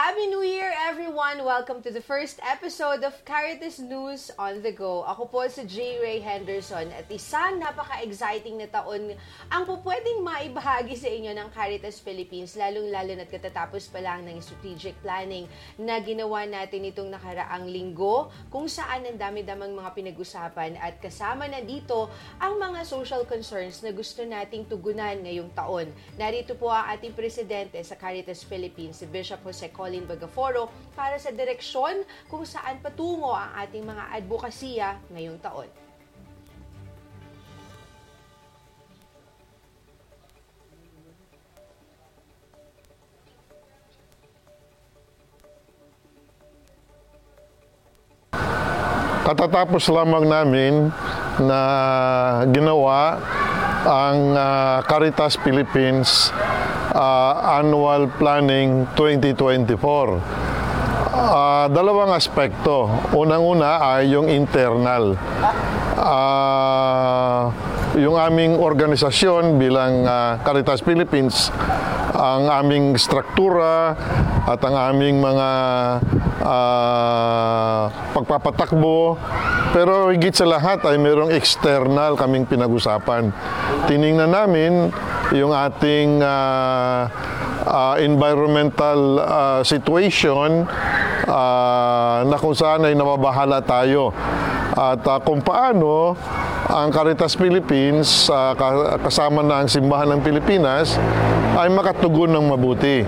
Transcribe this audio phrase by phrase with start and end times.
[0.00, 1.44] Happy New Year, everyone!
[1.44, 5.04] Welcome to the first episode of Caritas News on the Go.
[5.04, 6.00] Ako po si J.
[6.00, 9.12] Ray Henderson at isang napaka-exciting na taon
[9.52, 14.40] ang po pwedeng maibahagi sa inyo ng Caritas Philippines, lalong-lalo na't katatapos pa lang ng
[14.40, 15.44] strategic planning
[15.76, 21.60] na ginawa natin itong nakaraang linggo, kung saan ang dami-damang mga pinag-usapan at kasama na
[21.60, 22.08] dito
[22.40, 25.92] ang mga social concerns na gusto nating tugunan ngayong taon.
[26.16, 31.34] Narito po ang ating presidente sa Caritas Philippines, si Bishop Jose Colin Bagaforo, para sa
[31.34, 35.66] direksyon kung saan patungo ang ating mga advokasya ngayong taon.
[49.26, 50.74] Katatapos lamang namin
[51.42, 51.60] na
[52.54, 53.18] ginawa
[53.82, 56.30] ang ah, Caritas Philippines
[56.94, 60.20] ah, Annual Planning 2024.
[61.10, 62.90] Ah, dalawang aspekto.
[63.14, 65.14] Unang-una ay yung internal.
[66.00, 67.52] Ah,
[68.00, 71.52] yung aming organisasyon bilang ah, Caritas Philippines,
[72.16, 73.92] ang aming struktura
[74.48, 75.48] at ang aming mga
[76.40, 79.20] ah, pagpapatakbo.
[79.70, 83.30] Pero higit sa lahat ay mayroong external kaming pinag-usapan.
[83.86, 84.90] Tiningnan namin
[85.36, 87.06] yung ating ah,
[87.66, 90.64] ah, environmental ah, situation
[91.28, 94.14] ah, na kung saan ay nababahala tayo.
[94.74, 96.14] At ah, kung paano
[96.70, 100.94] ang Caritas Philippines, ka- kasama na ang Simbahan ng Pilipinas,
[101.58, 103.02] ay makatugon ng mabuti.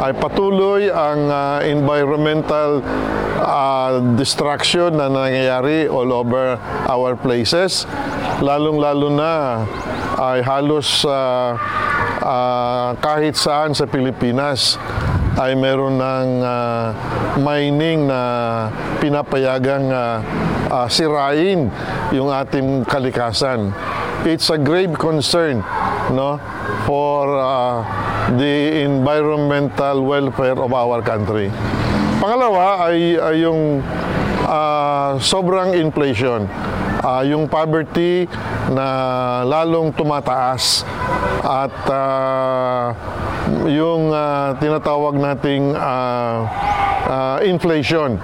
[0.00, 2.80] Ay patuloy ang ah, environmental
[3.38, 6.56] ah, destruction na nangyayari all over
[6.88, 7.84] our places,
[8.40, 9.62] lalong-lalo na
[10.18, 11.54] ay halos ah,
[12.24, 14.80] ah, kahit saan sa Pilipinas
[15.36, 16.96] ay meron ng ah,
[17.36, 18.20] mining na
[19.04, 20.24] pinapayagang ah,
[20.72, 21.68] ah, sirain
[22.16, 23.68] yung ating kalikasan.
[24.24, 25.60] It's a grave concern
[26.16, 26.40] no
[26.88, 27.84] for ah,
[28.40, 31.52] the environmental welfare of our country.
[32.24, 33.84] Pangalawa ay, ay yung
[34.48, 36.48] ah, sobrang inflation.
[37.04, 38.24] Ah, yung poverty
[38.72, 38.86] na
[39.44, 40.88] lalong tumataas
[41.44, 42.96] at ah,
[43.68, 46.48] yung ah, tinatawag nating ah,
[47.04, 48.16] ah, inflation.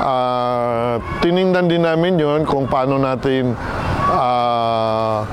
[0.00, 3.52] Ah, tiningnan din namin yon kung paano natin
[4.08, 5.28] ah,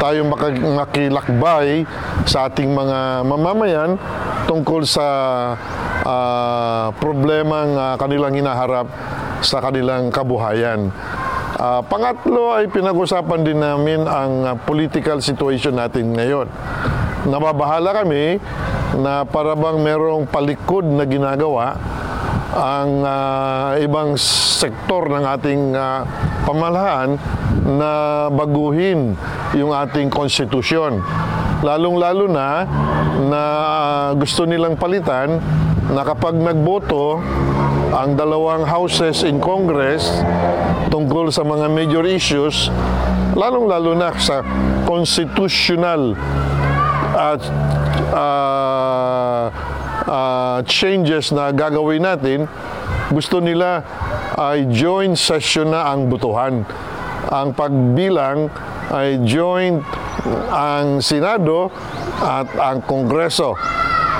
[0.00, 0.24] tayo
[0.80, 1.84] makilakbay
[2.24, 4.00] sa ating mga mamamayan
[4.48, 5.06] tungkol sa
[6.08, 8.88] ah, problemang ah, kanilang hinaharap
[9.44, 10.88] sa kanilang kabuhayan.
[11.54, 16.50] Ah, pangatlo ay pinag-usapan din namin ang ah, political situation natin ngayon.
[17.30, 18.42] Nababahala kami
[18.98, 21.78] na parabang merong palikod na ginagawa
[22.50, 26.02] ang ah, ibang sektor ng ating ah,
[26.42, 27.22] pamahalaan
[27.78, 27.90] na
[28.34, 29.14] baguhin
[29.54, 30.98] yung ating konstitusyon.
[31.62, 32.66] Lalong-lalo na
[33.30, 35.38] na ah, gusto nilang palitan
[35.86, 37.22] na kapag nagboto
[37.94, 40.10] ang dalawang houses in Congress
[40.90, 42.66] tungkol sa mga major issues,
[43.38, 44.42] lalong-lalo na sa
[44.82, 46.18] constitutional
[47.14, 47.38] at
[48.10, 49.46] ah,
[50.10, 52.50] ah, changes na gagawin natin,
[53.14, 53.86] gusto nila
[54.34, 56.66] ay joint session na ang butuhan.
[57.30, 58.50] Ang pagbilang
[58.90, 59.78] ay joint
[60.50, 61.70] ang Senado
[62.18, 63.54] at ang Kongreso.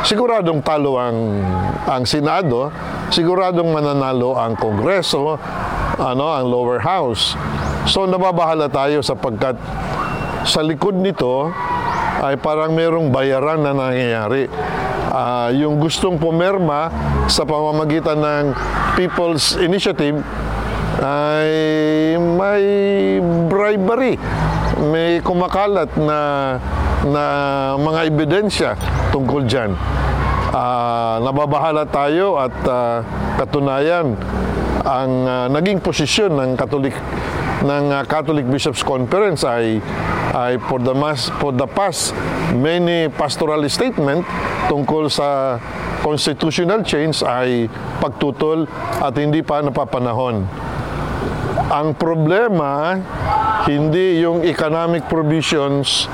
[0.06, 1.42] Siguradong talo ang
[1.90, 2.70] ang Senado,
[3.10, 5.36] siguradong mananalo ang Kongreso,
[5.98, 7.36] ano, ang lower house.
[7.84, 9.56] So nababahala tayo sapagkat
[10.44, 11.52] sa likod nito
[12.24, 14.48] ay parang merong bayaran na nangyayari.
[15.14, 16.88] Ah, yung gustong pumerma
[17.28, 18.44] sa pamamagitan ng
[18.96, 20.18] People's Initiative
[21.04, 21.52] ay
[22.16, 22.64] may
[23.50, 24.16] bribery,
[24.90, 26.20] may kumakalat na
[27.04, 27.24] na
[27.76, 28.70] mga ebidensya
[29.12, 29.76] tungkol diyan.
[30.54, 33.02] Ah, nababahala tayo at ah,
[33.42, 34.14] katunayan
[34.86, 36.94] ang ah, naging posisyon ng Catholic
[37.66, 39.82] ng ah, Catholic Bishops Conference ay
[40.30, 42.14] ay for the mas for the past
[42.54, 44.22] many pastoral statement
[44.70, 45.58] tungkol sa
[46.06, 47.66] constitutional change ay
[47.98, 48.70] pagtutol
[49.02, 50.46] at hindi pa napapanahon.
[51.66, 52.94] Ang problema,
[53.66, 56.06] hindi yung economic provisions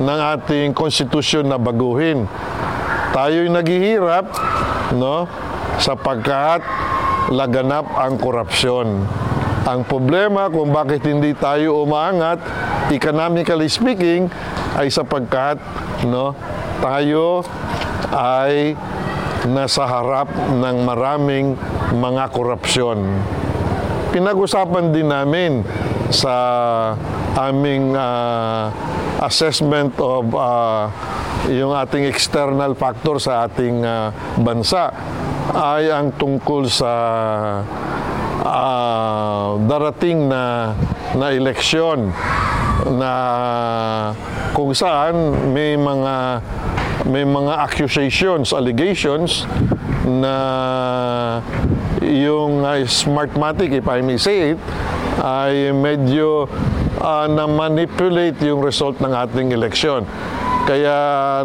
[0.00, 2.24] ng ating konstitusyon na baguhin.
[3.14, 4.26] Tayo'y naghihirap,
[4.96, 5.28] no?
[5.78, 6.62] Sapagkat
[7.30, 9.06] laganap ang korupsyon.
[9.66, 12.38] Ang problema kung bakit hindi tayo umaangat,
[12.94, 14.30] economically speaking,
[14.78, 15.58] ay sapagkat
[16.06, 16.38] no,
[16.78, 17.42] tayo
[18.14, 18.78] ay
[19.50, 21.58] nasa harap ng maraming
[21.98, 22.98] mga korupsyon.
[24.14, 25.52] Pinag-usapan din namin
[26.14, 26.34] sa
[27.34, 28.70] aming uh,
[29.26, 30.88] assessment of uh,
[31.50, 34.10] yung ating external factor sa ating uh,
[34.42, 34.90] bansa
[35.54, 36.92] ay ang tungkol sa
[38.42, 40.74] uh, darating na
[41.14, 42.10] na eleksyon
[42.98, 43.12] na
[44.52, 45.14] kung saan
[45.54, 46.42] may mga
[47.06, 49.46] may mga accusations, allegations
[50.02, 50.34] na
[52.02, 54.60] yung uh, Smartmatic, if I may say it,
[55.22, 56.50] ay medyo
[56.98, 60.02] uh, na-manipulate yung result ng ating eleksyon.
[60.66, 60.96] Kaya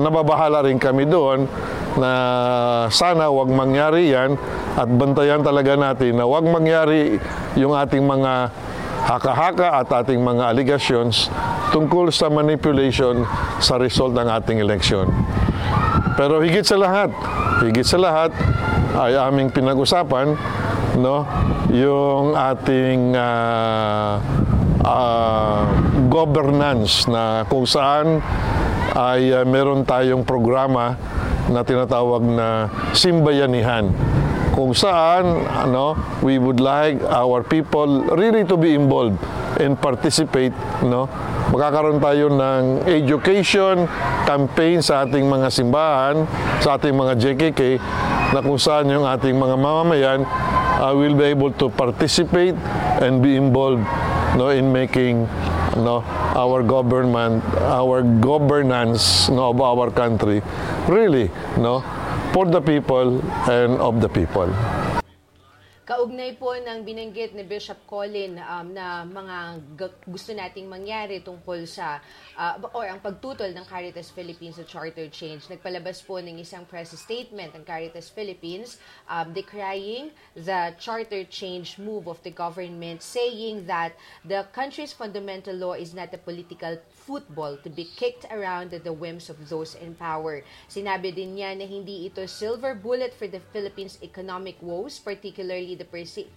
[0.01, 1.45] nababahala rin kami doon
[2.01, 2.11] na
[2.89, 4.33] sana wag mangyari yan
[4.73, 7.21] at bantayan talaga natin na wag mangyari
[7.53, 8.49] yung ating mga
[9.05, 11.29] haka-haka at ating mga allegations
[11.69, 13.25] tungkol sa manipulation
[13.61, 15.05] sa result ng ating eleksyon.
[16.17, 17.09] Pero higit sa lahat,
[17.61, 18.33] higit sa lahat
[18.97, 20.35] ay aming pinag-usapan
[20.99, 21.23] no
[21.71, 24.19] yung ating uh,
[24.83, 25.63] uh,
[26.11, 28.19] governance na kung saan
[28.91, 30.99] ay uh, meron tayong programa
[31.47, 33.91] na tinatawag na simbayanihan
[34.51, 39.15] kung saan ano we would like our people really to be involved
[39.63, 40.51] and participate
[40.83, 41.07] no?
[41.51, 43.87] Magkakaroon tayo ng education
[44.27, 46.27] campaign sa ating mga simbahan
[46.59, 47.61] sa ating mga JKK
[48.35, 50.19] na kung saan yung ating mga mamamayan
[50.79, 52.55] uh, will be able to participate
[52.99, 53.83] and be involved
[54.35, 55.27] no in making
[55.75, 56.03] no
[56.35, 57.43] our government
[57.79, 60.41] our governance no of our country
[60.87, 61.81] really no
[62.33, 64.47] for the people and of the people.
[65.91, 69.59] Kaugnay po ng binanggit ni Bishop Colin um, na mga
[70.07, 71.99] gusto nating mangyari tungkol sa
[72.39, 75.51] uh, or ang pagtutol ng Caritas Philippines sa charter change.
[75.51, 78.79] Nagpalabas po ng isang press statement ng Caritas Philippines
[79.11, 83.91] um, decrying the charter change move of the government saying that
[84.23, 86.79] the country's fundamental law is not a political
[87.11, 90.39] football to be kicked around at the whims of those in power.
[90.71, 95.83] Sinabi din niya na hindi ito silver bullet for the Philippines' economic woes, particularly the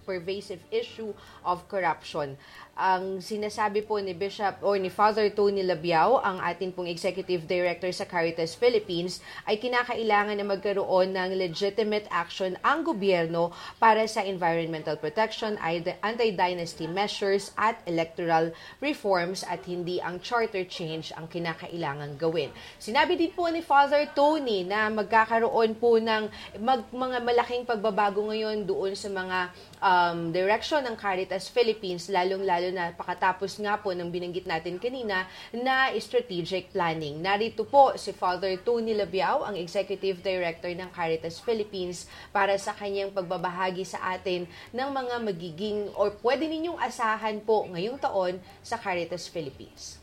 [0.03, 1.15] pervasive issue
[1.47, 2.35] of corruption
[2.75, 7.91] ang sinasabi po ni Bishop or ni Father Tony Labiao, ang atin pong Executive Director
[7.95, 14.99] sa Caritas Philippines, ay kinakailangan na magkaroon ng legitimate action ang gobyerno para sa environmental
[14.99, 15.55] protection,
[16.03, 18.51] anti-dynasty measures at electoral
[18.83, 22.51] reforms at hindi ang charter change ang kinakailangan gawin.
[22.83, 26.27] Sinabi din po ni Father Tony na magkakaroon po ng
[26.59, 29.55] mag, mga malaking pagbabago ngayon doon sa mga
[29.85, 35.93] um, direction ng Caritas Philippines, lalong-lalo na pakatapos nga po ng binanggit natin kanina na
[36.01, 37.21] strategic planning.
[37.21, 43.13] Narito po si Father Tony Labiao, ang Executive Director ng Caritas Philippines, para sa kanyang
[43.13, 49.29] pagbabahagi sa atin ng mga magiging or pwede ninyong asahan po ngayong taon sa Caritas
[49.29, 50.01] Philippines.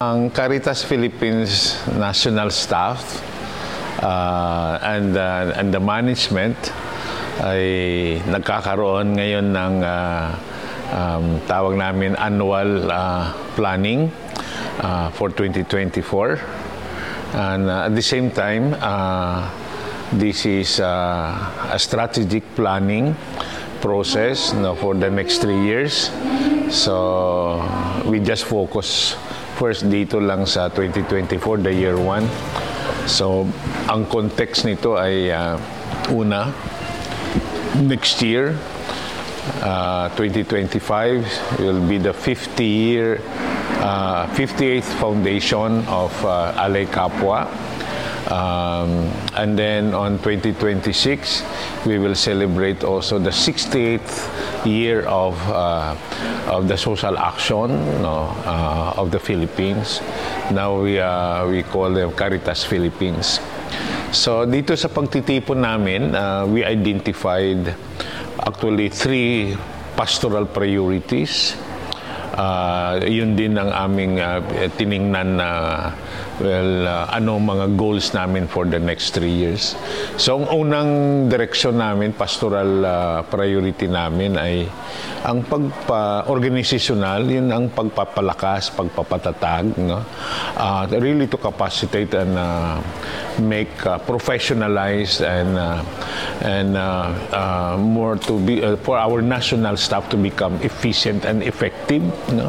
[0.00, 3.02] Ang Caritas Philippines National Staff
[4.02, 6.56] uh, and, uh, and the management
[7.40, 7.64] ay
[8.28, 10.28] nagkakaroon ngayon ng uh,
[10.92, 14.12] um, tawag namin annual uh, planning
[14.82, 16.40] uh, for 2024.
[17.34, 19.48] And uh, at the same time, uh,
[20.12, 23.14] this is uh, a strategic planning
[23.80, 26.10] process no, for the next three years.
[26.68, 27.62] So
[28.06, 29.16] we just focus
[29.56, 32.26] first dito lang sa 2024, the year one.
[33.06, 33.46] So
[33.88, 35.56] ang context nito ay uh,
[36.10, 36.50] una,
[37.76, 38.58] next year,
[39.62, 43.20] uh, 2025, will be the 50 year,
[43.80, 47.48] uh, 58th foundation of uh, Alay Kapwa.
[48.30, 51.42] Um, and then on 2026,
[51.86, 55.96] we will celebrate also the 68th year of uh,
[56.46, 57.70] of the social action
[58.02, 60.00] no, uh, of the Philippines.
[60.52, 63.40] Now we uh, we call them Caritas Philippines.
[64.10, 67.62] So dito sa pagtitipon namin, uh, we identified
[68.42, 69.54] actually three
[69.94, 71.54] pastoral priorities.
[72.34, 74.42] Uh, yun din ang aming uh,
[74.74, 75.50] tiningnan na
[76.40, 79.76] well, uh, ano mga goals namin for the next three years.
[80.16, 80.90] So, ang unang
[81.28, 84.66] direksyon namin, pastoral uh, priority namin ay
[85.20, 90.00] ang pagpa-organisational, yun ang pagpapalakas, pagpapatatag, no?
[90.56, 92.80] Uh, really to capacitate and uh,
[93.36, 95.84] make uh, professionalized and uh,
[96.40, 101.44] and uh, uh, more to be uh, for our national staff to become efficient and
[101.44, 102.00] effective,
[102.32, 102.48] no?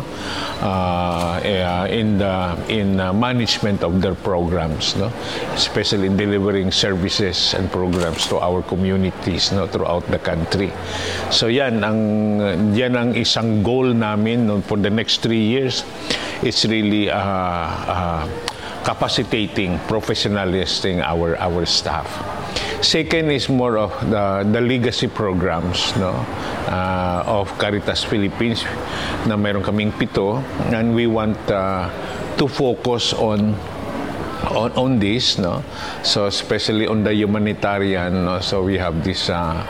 [0.64, 1.44] Uh,
[1.92, 5.12] in the in uh, management of their programs, no?
[5.54, 9.68] especially in delivering services and programs to our communities no?
[9.68, 10.72] throughout the country.
[11.30, 12.00] So yan ang
[12.74, 15.84] yan ang isang goal namin no, for the next three years.
[16.42, 18.24] It's really uh, uh,
[18.84, 22.10] capacitating, professionalizing our our staff.
[22.82, 26.18] Second is more of the, the legacy programs no,
[26.66, 28.66] uh, of Caritas Philippines
[29.30, 30.42] na meron kaming pito
[30.74, 31.86] and we want uh,
[32.42, 33.54] to focus on
[34.52, 35.64] on, on this no?
[36.04, 38.40] So especially on the humanitarian no?
[38.40, 39.64] So we have this uh,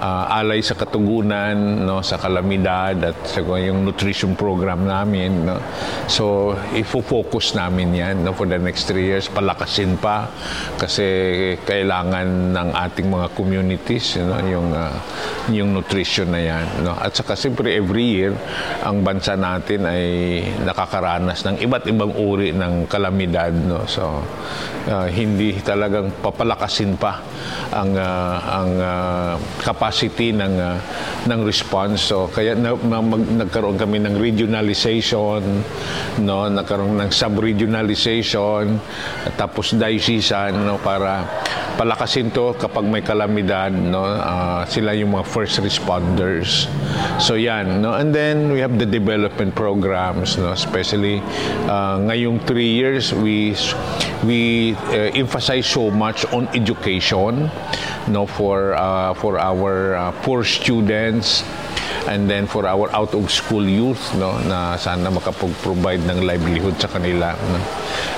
[0.00, 2.00] uh, alay sa katugunan no?
[2.00, 5.60] Sa kalamidad at sa yung nutrition program namin no?
[6.08, 8.32] So ifo-focus namin yan no?
[8.32, 9.28] For the next three years.
[9.28, 10.28] Palakasin pa
[10.80, 11.04] kasi
[11.62, 14.96] kailangan ng ating mga communities you know, yung uh,
[15.52, 16.96] yung nutrition na yan no?
[16.96, 18.32] At saka siyempre every year
[18.82, 20.04] ang bansa natin ay
[20.64, 23.84] nakakaranas ng iba't ibang uri ng kalamidad no?
[23.86, 24.21] So
[24.88, 27.22] uh, hindi talagang papalakasin pa
[27.72, 30.76] ang uh, ang uh, capacity ng uh,
[31.28, 32.10] ng response.
[32.12, 35.42] So kaya na, mag, nagkaroon kami ng regionalization
[36.22, 36.48] no?
[36.50, 38.76] Nagkaroon ng sub-regionalization
[39.38, 40.82] tapos diocesan no?
[40.82, 41.24] Para
[41.76, 44.04] palakasin to kapag may kalamidad no?
[44.04, 46.68] Uh, sila yung mga first responders.
[47.18, 47.94] So yan no?
[47.94, 50.52] And then we have the development programs no?
[50.52, 51.20] Especially
[51.68, 53.56] uh, ngayong three years we
[54.24, 57.48] we uh, emphasize so much on education
[58.08, 58.26] no?
[58.28, 61.44] For uh, for our uh, poor students
[62.08, 66.88] and then for our out of school youth no na sana makapag-provide ng livelihood sa
[66.90, 67.58] kanila no?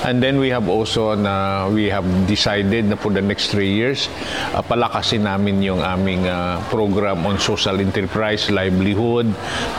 [0.05, 4.09] and then we have also na we have decided na for the next three years
[4.53, 9.29] uh, palakasin namin yung aming uh, program on social enterprise livelihood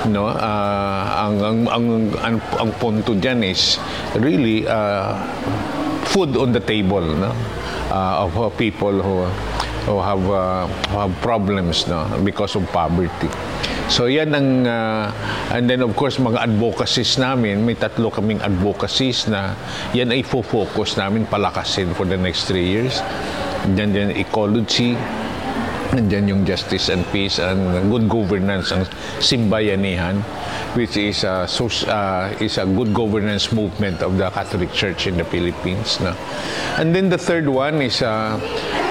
[0.06, 1.86] no uh, ang, ang ang
[2.22, 3.78] ang ang punto diyan is
[4.22, 5.18] really uh,
[6.06, 7.34] food on the table no
[7.90, 9.26] uh, of uh, people who
[9.86, 13.30] who have uh, have problems no because of poverty
[13.86, 15.14] So yan ang uh,
[15.54, 19.54] and then of course mga advocacies namin, may tatlo kaming advocacies na
[19.94, 22.98] yan ay fo-focus namin palakasin for the next three years.
[23.78, 24.98] Diyan din ecology,
[25.94, 28.84] Nandiyan yung justice and peace and good governance ang
[29.22, 30.18] simbayanihan
[30.74, 35.24] which is a, uh, is a good governance movement of the Catholic Church in the
[35.24, 35.96] Philippines.
[36.02, 36.12] No?
[36.76, 38.36] And then the third one is uh,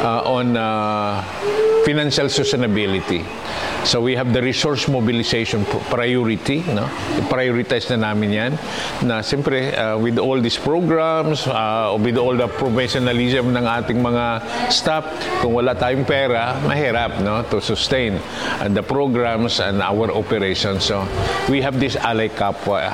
[0.06, 1.26] uh, on uh,
[1.82, 3.26] financial sustainability.
[3.86, 5.62] So we have the resource mobilization
[5.94, 6.90] priority, no?
[7.22, 8.54] I-prioritize na namin 'yan.
[9.06, 14.42] Na siyempre uh, with all these programs, uh, with all the professionalism ng ating mga
[14.74, 15.06] staff,
[15.46, 18.18] kung wala tayong pera, mahirap, no, to sustain
[18.58, 20.90] uh, the programs and our operations.
[20.90, 21.06] So
[21.46, 22.90] we have this Alay Kapwa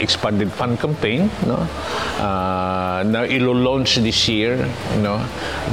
[0.00, 1.68] expanded fund campaign, no?
[2.16, 4.56] Uh, na ilo-launch this year,
[5.04, 5.20] no?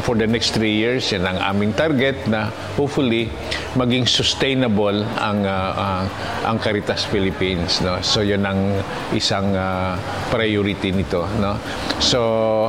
[0.04, 3.34] For the next three years, yan ang aming target na hopefully
[3.74, 6.04] maging sustain sustainable ang uh, uh,
[6.50, 8.02] ang Caritas Philippines no?
[8.02, 8.80] So yun ang
[9.14, 9.98] isang uh,
[10.34, 11.60] priority nito no?
[12.00, 12.22] So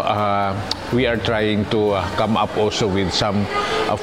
[0.05, 0.53] uh,
[0.93, 3.47] we are trying to uh, come up also with some
[3.89, 3.97] uh,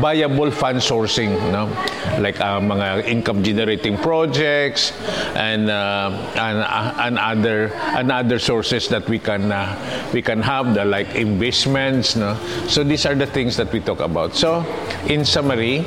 [0.00, 1.66] viable fund sourcing no?
[2.20, 4.92] Like uh, mga income generating projects
[5.34, 9.76] and uh, and, uh, and other and other sources that we can uh,
[10.12, 12.36] we can have the like investments no?
[12.68, 14.34] So these are the things that we talk about.
[14.34, 14.64] So
[15.06, 15.84] in summary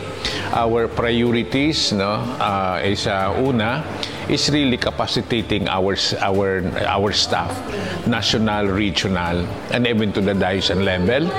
[0.54, 3.84] our priorities no uh, is uh, una
[4.30, 7.54] is really capacitating our our our staff
[8.08, 11.30] national regional and even to the diocesan level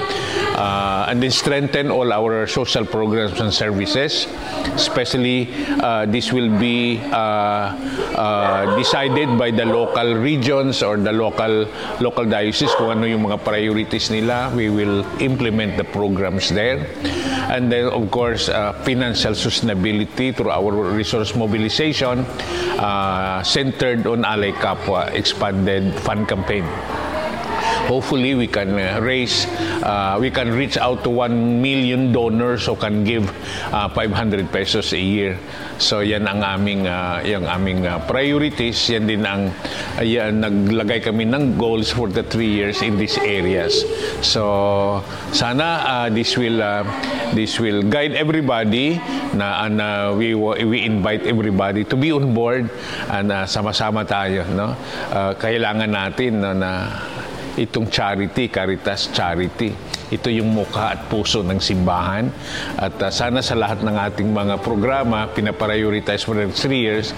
[0.56, 4.26] uh, and then strengthen all our social programs and services.
[4.74, 5.48] Especially
[5.80, 7.76] uh, this will be uh,
[8.16, 11.68] uh, decided by the local regions or the local
[12.00, 14.50] local diocese kung ano yung mga priorities nila.
[14.56, 16.88] We will implement the programs there.
[17.52, 22.24] And then of course uh, financial sustainability through our resource mobilization
[22.80, 26.64] uh, centered on Alay Kapwa expanded fund campaign
[27.86, 29.46] hopefully we can uh, raise,
[29.82, 33.30] uh, we can reach out to 1 million donors who can give
[33.72, 35.38] uh, 500 pesos a year.
[35.78, 38.80] So yan ang aming uh, yung aming uh, priorities.
[38.88, 39.52] Yan din ang
[40.00, 43.84] uh, yan, naglagay kami ng goals for the three years in these areas.
[44.24, 45.04] So
[45.36, 46.84] sana uh, this will uh,
[47.36, 48.96] this will guide everybody
[49.36, 50.32] na and uh, we
[50.64, 52.72] we invite everybody to be on board
[53.12, 54.72] and uh, sama-sama tayo no.
[55.12, 56.88] Uh, kailangan natin no, na
[57.56, 59.72] itong charity, Caritas Charity.
[60.12, 62.30] Ito yung mukha at puso ng simbahan.
[62.78, 67.10] At uh, sana sa lahat ng ating mga programa, pinaprioritize for the three years,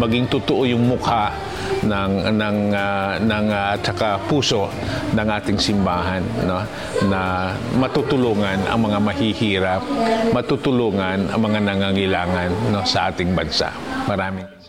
[0.00, 1.34] maging totoo yung mukha
[1.80, 4.68] ng ng uh, ng uh, puso
[5.16, 6.60] ng ating simbahan no
[7.08, 9.82] na matutulungan ang mga mahihirap
[10.28, 13.72] matutulungan ang mga nangangailangan no sa ating bansa
[14.04, 14.59] maraming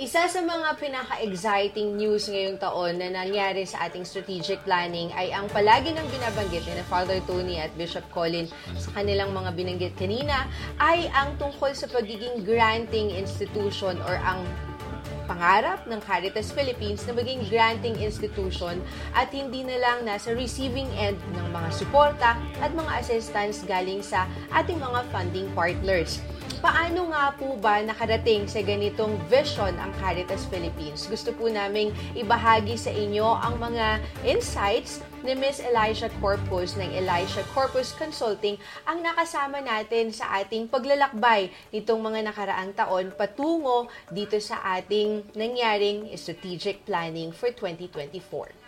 [0.00, 5.44] Isa sa mga pinaka-exciting news ngayong taon na nangyari sa ating strategic planning ay ang
[5.52, 8.48] palagi ng binabanggit ni Father Tony at Bishop Colin
[8.80, 10.48] sa kanilang mga binanggit kanina
[10.80, 14.40] ay ang tungkol sa pagiging granting institution or ang
[15.28, 18.80] pangarap ng Caritas Philippines na maging granting institution
[19.12, 24.24] at hindi na lang nasa receiving end ng mga suporta at mga assistance galing sa
[24.48, 26.24] ating mga funding partners.
[26.60, 31.08] Paano nga po ba nakarating sa ganitong vision ang Caritas Philippines?
[31.08, 33.96] Gusto po naming ibahagi sa inyo ang mga
[34.28, 35.64] insights ni Ms.
[35.64, 42.76] Elisha Corpus ng Elisha Corpus Consulting ang nakasama natin sa ating paglalakbay nitong mga nakaraang
[42.76, 48.59] taon patungo dito sa ating nangyaring strategic planning for 2024.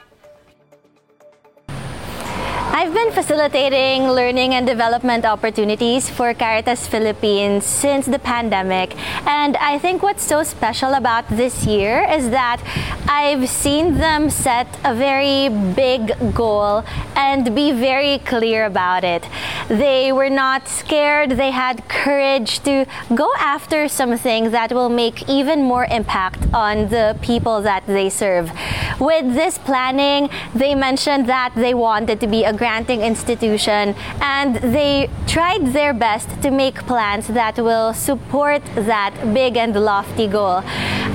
[2.74, 8.96] I've been facilitating learning and development opportunities for Caritas Philippines since the pandemic.
[9.28, 12.62] And I think what's so special about this year is that
[13.06, 16.82] I've seen them set a very big goal
[17.14, 19.28] and be very clear about it.
[19.68, 25.62] They were not scared, they had courage to go after something that will make even
[25.62, 28.50] more impact on the people that they serve.
[28.98, 33.84] With this planning, they mentioned that they wanted to be a granting institution
[34.20, 40.28] and they tried their best to make plans that will support that big and lofty
[40.28, 40.62] goal.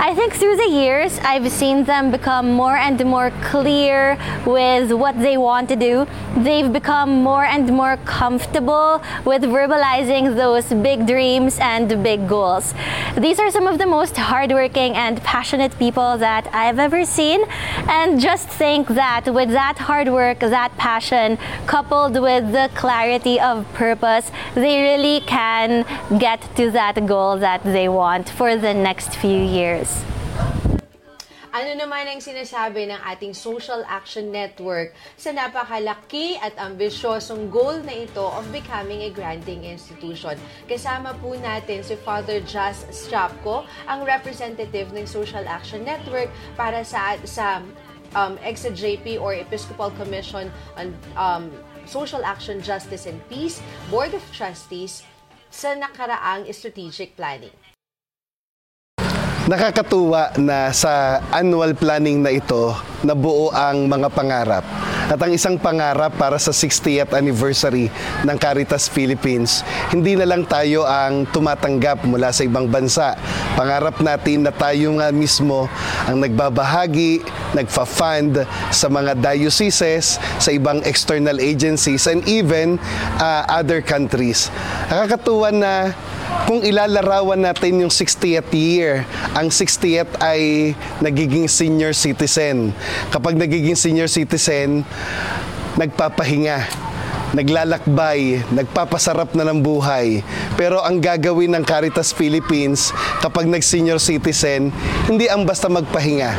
[0.07, 5.17] I think through the years, I've seen them become more and more clear with what
[5.19, 6.05] they want to do.
[6.35, 12.73] They've become more and more comfortable with verbalizing those big dreams and big goals.
[13.17, 17.39] These are some of the most hardworking and passionate people that I've ever seen.
[17.87, 23.65] And just think that with that hard work, that passion, coupled with the clarity of
[23.73, 25.85] purpose, they really can
[26.17, 30.03] get to that goal that they want for the next few years.
[31.57, 38.05] Ano naman ang sinasabi ng ating Social Action Network sa napakalaki at ambisyosong goal na
[38.05, 40.37] ito of becoming a granting institution?
[40.69, 47.17] Kasama po natin si Father Jas Strapko, ang representative ng Social Action Network para sa
[47.25, 47.65] sa
[48.15, 51.51] um, EXA-JP or Episcopal Commission on um,
[51.85, 55.03] Social Action, Justice and Peace Board of Trustees
[55.49, 57.55] sa nakaraang strategic planning.
[59.47, 64.67] Nakakatuwa na sa annual planning na ito, nabuo ang mga pangarap.
[65.07, 67.87] At ang isang pangarap para sa 60th anniversary
[68.27, 73.15] ng Caritas Philippines, hindi na lang tayo ang tumatanggap mula sa ibang bansa.
[73.55, 75.71] Pangarap natin na tayo nga mismo
[76.03, 77.23] ang nagbabahagi,
[77.55, 82.75] nagfa-fund sa mga dioceses, sa ibang external agencies, and even
[83.15, 84.51] uh, other countries.
[84.91, 85.95] Nakakatuwa na
[86.47, 89.03] kung ilalarawan natin yung 60th year,
[89.35, 90.71] ang 60th ay
[91.03, 92.71] nagiging senior citizen.
[93.11, 94.87] Kapag nagiging senior citizen,
[95.75, 96.87] nagpapahinga
[97.35, 100.23] naglalakbay, nagpapasarap na ng buhay.
[100.55, 104.71] Pero ang gagawin ng Caritas Philippines kapag nag-senior citizen,
[105.11, 106.31] hindi ang basta magpahinga.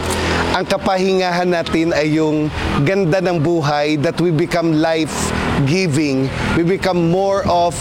[0.57, 2.49] Ang kapahingahan natin ay yung
[2.88, 6.27] ganda ng buhay that we become life-giving.
[6.57, 7.77] We become more of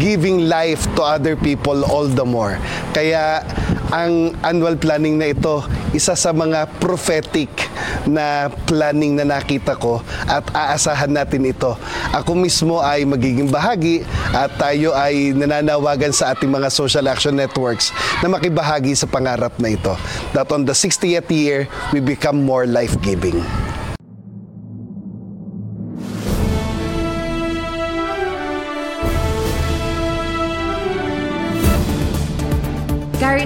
[0.00, 2.56] giving life to other people all the more.
[2.96, 3.44] Kaya
[3.92, 5.60] ang annual planning na ito,
[5.92, 7.48] isa sa mga prophetic
[8.08, 11.76] na planning na nakita ko at aasahan natin ito.
[12.16, 14.00] Ako mismo ay magiging bahagi
[14.32, 17.92] at tayo ay nananawagan sa ating mga social action networks
[18.24, 19.92] na makibahagi sa pangarap na ito.
[20.32, 23.71] That on the 60th year, we become more life-giving.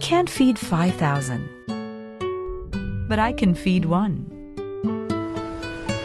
[0.00, 4.24] Can't feed 5,000, but I can feed one.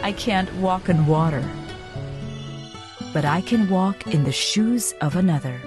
[0.02, 1.42] I can't walk in water,
[3.14, 5.58] but I can walk in the shoes of another.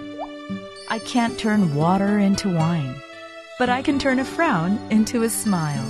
[0.89, 2.93] I can't turn water into wine,
[3.57, 5.89] but I can turn a frown into a smile.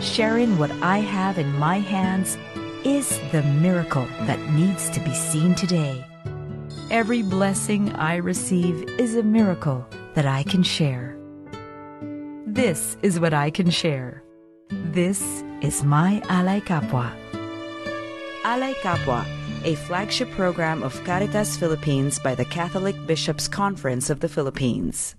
[0.00, 2.36] Sharing what I have in my hands
[2.84, 6.04] is the miracle that needs to be seen today.
[6.94, 11.18] Every blessing I receive is a miracle that I can share.
[12.46, 14.22] This is what I can share.
[14.70, 17.10] This is my Alay Kapwa.
[18.44, 19.26] Alay Kapwa,
[19.64, 25.16] a flagship program of Caritas Philippines by the Catholic Bishops' Conference of the Philippines.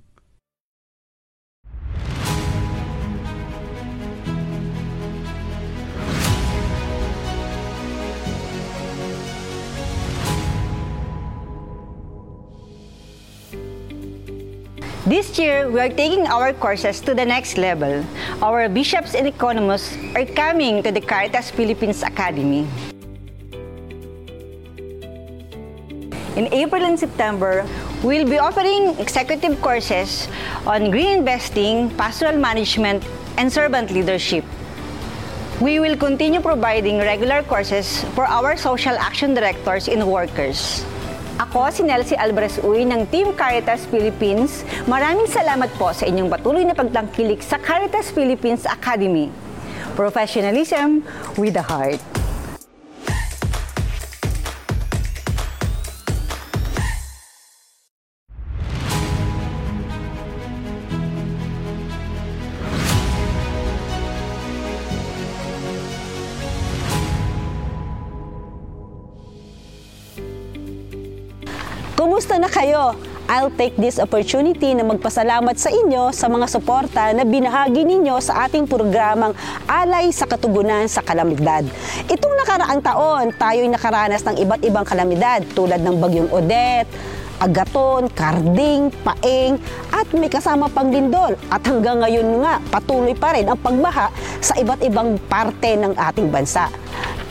[15.06, 18.02] This year, we are taking our courses to the next level.
[18.42, 22.66] Our bishops and economists are coming to the Caritas Philippines Academy.
[26.34, 27.70] In April and September,
[28.02, 30.26] we'll be offering executive courses
[30.66, 33.06] on green investing, pastoral management,
[33.38, 34.44] and servant leadership.
[35.62, 40.82] We will continue providing regular courses for our social action directors and workers.
[41.36, 44.64] Ako si Nelsie Alvarez Uy ng Team Caritas Philippines.
[44.88, 49.28] Maraming salamat po sa inyong patuloy na pagtangkilik sa Caritas Philippines Academy.
[50.00, 51.04] Professionalism
[51.36, 52.15] with a heart.
[72.66, 72.98] Kayo?
[73.26, 78.46] I'll take this opportunity na magpasalamat sa inyo sa mga suporta na binahagi ninyo sa
[78.46, 79.34] ating programang
[79.66, 81.66] Alay sa Katugunan sa Kalamidad.
[82.06, 86.90] Itong nakaraang taon, tayo'y nakaranas ng iba't ibang kalamidad tulad ng Bagyong Odette,
[87.42, 89.60] agaton, karding, paeng,
[89.92, 91.36] at may kasama pang lindol.
[91.52, 96.28] At hanggang ngayon nga, patuloy pa rin ang pagbaha sa iba't ibang parte ng ating
[96.32, 96.72] bansa.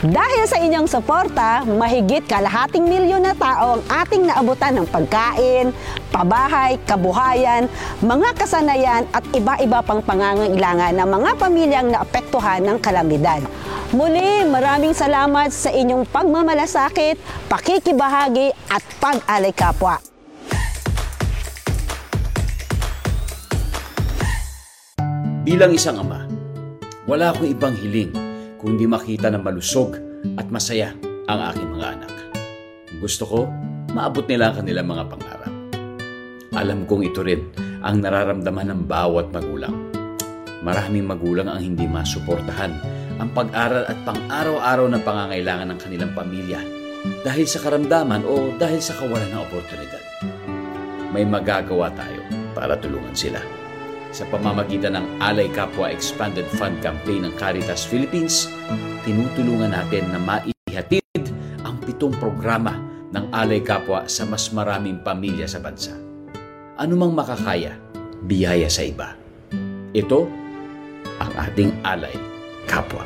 [0.05, 5.73] Dahil sa inyong suporta, mahigit kalahating milyon na tao ang ating naabutan ng pagkain,
[6.13, 7.65] pabahay, kabuhayan,
[8.05, 13.41] mga kasanayan at iba-iba pang pangangailangan ng mga pamilyang naapektuhan ng kalamidad.
[13.95, 17.15] Muli, maraming salamat sa inyong pagmamalasakit,
[17.47, 19.95] pakikibahagi at pag-alay kapwa.
[25.47, 26.27] Bilang isang ama,
[27.07, 28.11] wala akong ibang hiling
[28.59, 29.95] kundi makita na malusog
[30.35, 30.91] at masaya
[31.31, 32.13] ang aking mga anak.
[32.99, 33.39] Gusto ko,
[33.95, 35.53] maabot nila ang kanilang mga pangarap.
[36.51, 37.47] Alam kong ito rin
[37.79, 39.87] ang nararamdaman ng bawat magulang.
[40.67, 46.59] Maraming magulang ang hindi masuportahan ang pag-aral at pang-araw-araw na pangangailangan ng kanilang pamilya
[47.21, 50.03] dahil sa karamdaman o dahil sa kawalan ng oportunidad.
[51.15, 52.19] May magagawa tayo
[52.51, 53.39] para tulungan sila
[54.15, 58.47] sa pamamagitan ng Alay Kapwa Expanded Fund Campaign ng Caritas Philippines,
[59.03, 61.03] tinutulungan natin na maihatid
[61.67, 62.79] ang pitong programa
[63.11, 65.91] ng Alay Kapwa sa mas maraming pamilya sa bansa.
[66.79, 67.75] Anumang makakaya,
[68.23, 69.19] biyaya sa iba.
[69.91, 70.31] Ito
[71.19, 72.34] ang ating Alay
[72.65, 73.05] Kapwa.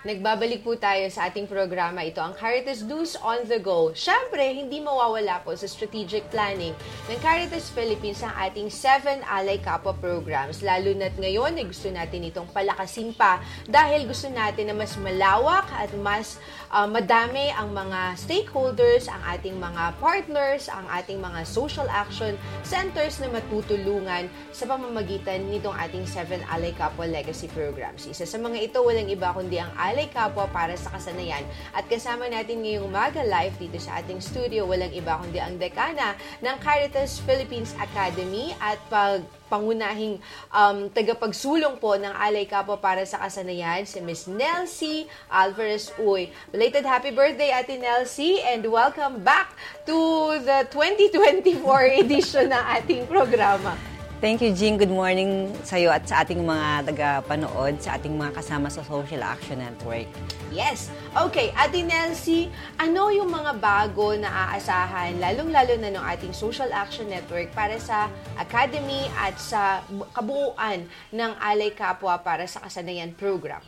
[0.00, 2.00] Nagbabalik po tayo sa ating programa.
[2.00, 3.92] Ito ang Caritas News on the Go.
[3.92, 6.72] Siyempre, hindi mawawala po sa strategic planning
[7.04, 10.64] ng Caritas Philippines ang ating 7 Alay Kapwa programs.
[10.64, 15.68] Lalo na't ngayon ay gusto natin itong palakasin pa dahil gusto natin na mas malawak
[15.76, 21.86] at mas uh, madami ang mga stakeholders, ang ating mga partners, ang ating mga social
[21.90, 28.06] action centers na matutulungan sa pamamagitan nitong ating 7 Alay Kapwa Legacy Programs.
[28.06, 31.42] Isa sa mga ito, walang iba kundi ang Alay Kapwa para sa kasanayan.
[31.74, 36.14] At kasama natin ngayong Maga Live dito sa ating studio, walang iba kundi ang dekana
[36.40, 40.22] ng Caritas Philippines Academy at pag pangunahing
[40.54, 46.30] um, tagapagsulong po ng Alay Kapwa para sa kasanayan, si Miss Nelsie Alvarez Uy.
[46.54, 51.58] Belated happy birthday, Ate Nelsie, and welcome back to the 2024
[52.06, 53.74] edition ng ating programa.
[54.20, 54.76] Thank you, Jean.
[54.76, 59.24] Good morning sa iyo at sa ating mga taga-panood, sa ating mga kasama sa Social
[59.24, 60.04] Action Network.
[60.52, 60.92] Yes.
[61.16, 67.08] Okay, Ate Nelsie, ano yung mga bago na aasahan, lalong-lalo na ng ating Social Action
[67.08, 69.80] Network para sa Academy at sa
[70.12, 70.84] kabuuan
[71.16, 73.64] ng Alay Kapwa para sa Kasanayan program?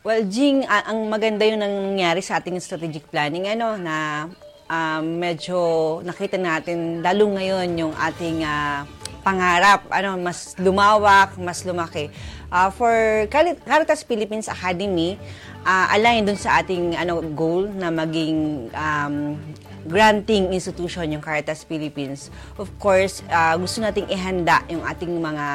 [0.00, 4.32] Well, Jing, ang maganda yung nangyari sa ating strategic planning, ano, na
[4.64, 8.88] uh, medyo nakita natin, lalo ngayon yung ating uh,
[9.24, 12.12] pangarap, ano, mas lumawak, mas lumaki.
[12.52, 12.92] Uh, for
[13.32, 15.16] Caritas Philippines Academy,
[15.64, 19.40] uh, align dun sa ating ano goal na maging um,
[19.84, 22.32] granting institution yung Caritas Philippines.
[22.56, 25.46] Of course, uh, gusto nating ihanda yung ating mga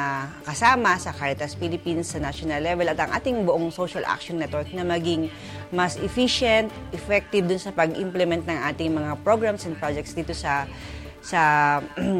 [0.46, 4.86] kasama sa Caritas Philippines sa national level at ang ating buong social action network na
[4.86, 5.30] maging
[5.74, 10.66] mas efficient, effective dun sa pag-implement ng ating mga programs and projects dito sa
[11.20, 11.78] sa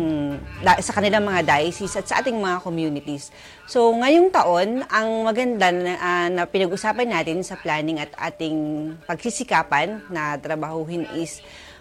[0.87, 3.33] sa kanilang mga diocese at sa ating mga communities.
[3.65, 10.05] So ngayong taon, ang maganda na, uh, na pinag-usapan natin sa planning at ating pagsisikapan
[10.13, 11.41] na trabahuhin is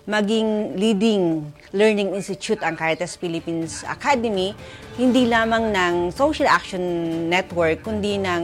[0.09, 4.57] maging leading learning institute ang Caritas Philippines Academy,
[4.97, 6.81] hindi lamang ng Social Action
[7.29, 8.43] Network, kundi ng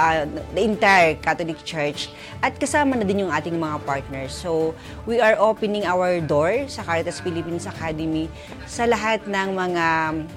[0.00, 0.24] uh,
[0.56, 2.08] the entire Catholic Church
[2.40, 4.32] at kasama na din yung ating mga partners.
[4.32, 4.72] So,
[5.04, 8.32] we are opening our door sa Caritas Philippines Academy
[8.64, 9.86] sa lahat ng mga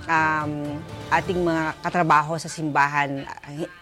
[0.03, 0.51] um,
[1.07, 3.23] ating mga katrabaho sa simbahan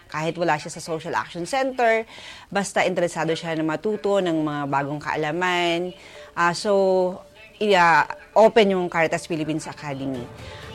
[0.06, 2.06] kahit wala siya sa Social Action Center,
[2.46, 5.90] basta interesado siya na matuto ng mga bagong kaalaman,
[6.36, 6.72] Uh, so,
[7.64, 8.04] uh,
[8.36, 10.20] open yung Caritas Philippines Academy.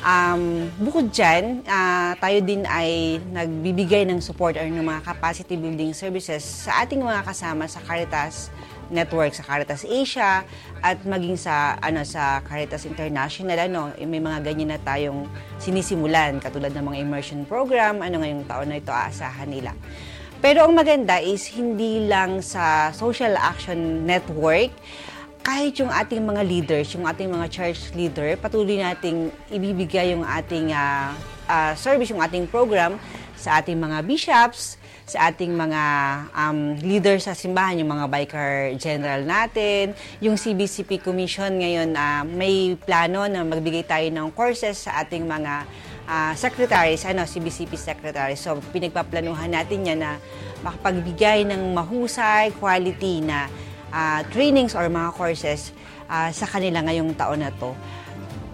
[0.02, 5.94] Um, bukod dyan, uh, tayo din ay nagbibigay ng support or ng mga capacity building
[5.94, 8.50] services sa ating mga kasama sa Caritas
[8.90, 10.42] Network, sa Caritas Asia,
[10.82, 15.30] at maging sa ano sa Caritas International ano may mga ganyan na tayong
[15.62, 19.78] sinisimulan katulad ng mga immersion program ano ngayong taon na ito aasahan nila
[20.42, 24.74] pero ang maganda is hindi lang sa Social Action Network
[25.42, 30.70] kahit yung ating mga leaders, yung ating mga church leader, patuloy nating ibibigay yung ating
[30.70, 31.14] uh,
[31.50, 33.02] uh, service, yung ating program
[33.34, 34.78] sa ating mga bishops,
[35.10, 35.84] sa ating mga
[36.38, 42.78] um, leaders sa simbahan, yung mga biker general natin, yung CBCP Commission ngayon, uh, may
[42.78, 45.66] plano na magbigay tayo ng courses sa ating mga
[46.06, 48.40] uh, secretaries, ano, CBCP secretaries.
[48.40, 50.22] So, pinagpaplanuhan natin yan na
[50.62, 53.50] makapagbigay ng mahusay, quality na
[53.92, 55.76] uh, trainings or mga courses
[56.10, 57.72] uh, sa kanila ngayong taon na to.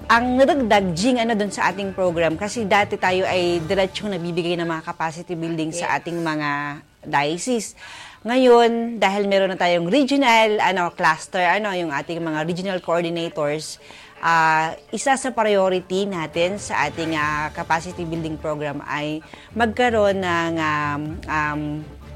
[0.08, 4.64] Ang nadagdag, Jing, ano dun sa ating program, kasi dati tayo ay diretsong nabibigay ng
[4.64, 5.84] mga capacity building yes.
[5.84, 7.76] sa ating mga diocese.
[8.24, 13.84] Ngayon, dahil meron na tayong regional ano cluster, ano yung ating mga regional coordinators,
[14.24, 19.22] uh, isa sa priority natin sa ating uh, capacity building program ay
[19.54, 21.62] magkaroon ng um, um,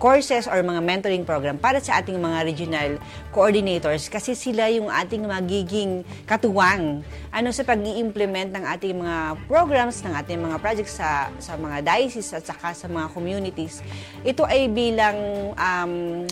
[0.02, 2.90] courses or mga mentoring program para sa ating mga regional
[3.30, 10.14] coordinators kasi sila yung ating magiging katuwang ano sa pag-i-implement ng ating mga programs, ng
[10.18, 13.86] ating mga projects sa, sa mga diocese at saka sa mga communities.
[14.26, 16.26] Ito ay bilang um,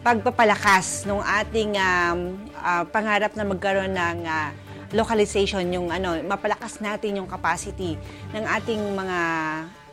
[0.00, 4.48] pagpapalakas ng ating um, uh, pangarap na magkaroon ng uh,
[4.96, 7.94] localization, yung ano, mapalakas natin yung capacity
[8.34, 9.18] ng ating mga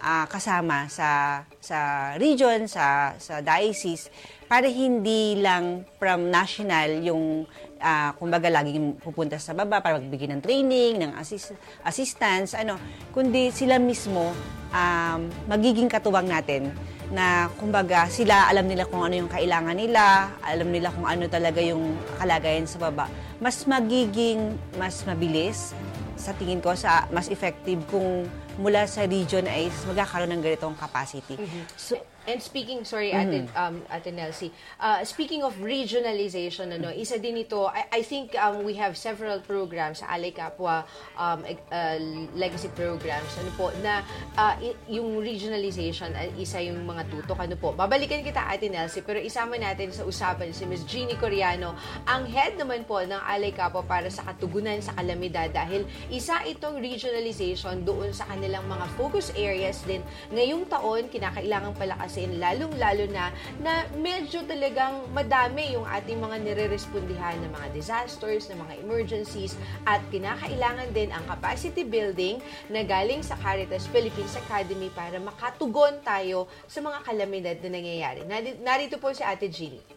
[0.07, 4.07] uh, kasama sa sa region, sa sa diocese
[4.47, 7.43] para hindi lang from national yung
[7.83, 11.51] uh, kumbaga laging pupunta sa baba para magbigay ng training, ng assist,
[11.83, 12.79] assistance, ano,
[13.11, 14.31] kundi sila mismo
[14.71, 15.19] um,
[15.51, 16.71] magiging katuwang natin
[17.11, 21.59] na kumbaga sila alam nila kung ano yung kailangan nila, alam nila kung ano talaga
[21.59, 23.11] yung kalagayan sa baba.
[23.43, 25.75] Mas magiging mas mabilis
[26.15, 31.37] sa tingin ko sa mas effective kung mula sa region ay magkakaroon ng ganitong capacity.
[31.37, 31.63] Mm-hmm.
[31.77, 31.93] So,
[32.27, 34.51] And speaking, sorry, Ate, um, Ate Nelsie,
[34.83, 39.39] uh, speaking of regionalization, ano, isa din ito, I, I think um, we have several
[39.39, 40.83] programs Alay Kapwa
[41.15, 41.95] um, eg- uh,
[42.35, 44.03] legacy programs, ano po, na
[44.35, 44.59] uh,
[44.91, 47.71] yung regionalization, uh, isa yung mga tutok, ano po.
[47.71, 50.83] Babalikan kita, Ate Nelsie, pero isama natin sa usapan si Ms.
[50.83, 55.87] Jeannie Coriano, ang head naman po ng Alay Kapwa para sa katugunan sa kalamidad dahil
[56.11, 60.03] isa itong regionalization doon sa kanilang mga focus areas din.
[60.35, 61.71] Ngayong taon, kinakailangan
[62.17, 63.29] palakasin, lalong-lalo na
[63.61, 69.53] na medyo talagang madami yung ating mga nire-respondihan ng mga disasters, ng mga emergencies,
[69.85, 72.41] at kinakailangan din ang capacity building
[72.73, 78.25] na galing sa Caritas Philippines Academy para makatugon tayo sa mga kalamidad na nangyayari.
[78.25, 79.96] Nari- Narito po si Ate Jeannie.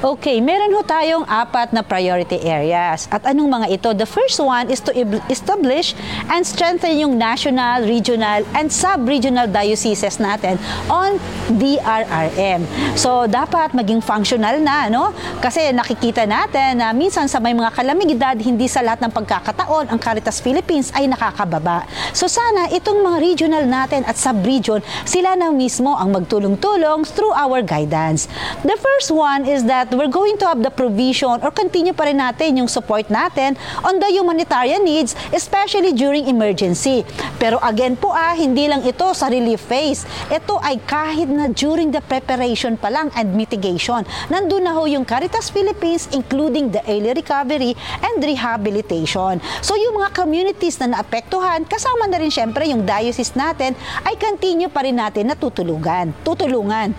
[0.00, 3.04] Okay, meron ho tayong apat na priority areas.
[3.12, 3.88] At anong mga ito?
[3.92, 4.96] The first one is to
[5.28, 5.92] establish
[6.32, 10.56] and strengthen yung national, regional, and sub-regional dioceses natin
[10.88, 11.20] on
[11.52, 12.64] DRRM.
[12.96, 15.12] So, dapat maging functional na, no?
[15.44, 20.00] Kasi nakikita natin na minsan sa may mga kalamidad, hindi sa lahat ng pagkakataon ang
[20.00, 21.84] Caritas Philippines ay nakakababa.
[22.16, 27.60] So, sana itong mga regional natin at sub-region, sila na mismo ang magtulong-tulong through our
[27.60, 28.32] guidance.
[28.64, 32.18] The first one is that we're going to have the provision or continue pa rin
[32.22, 37.02] natin yung support natin on the humanitarian needs, especially during emergency.
[37.38, 40.06] Pero again po ah, hindi lang ito sa relief phase.
[40.30, 44.06] Ito ay kahit na during the preparation pa lang and mitigation.
[44.30, 49.42] Nandun na ho yung Caritas Philippines including the early recovery and rehabilitation.
[49.60, 53.74] So yung mga communities na naapektuhan, kasama na rin syempre yung diocese natin,
[54.06, 56.94] ay continue pa rin natin na tutulugan, tutulungan.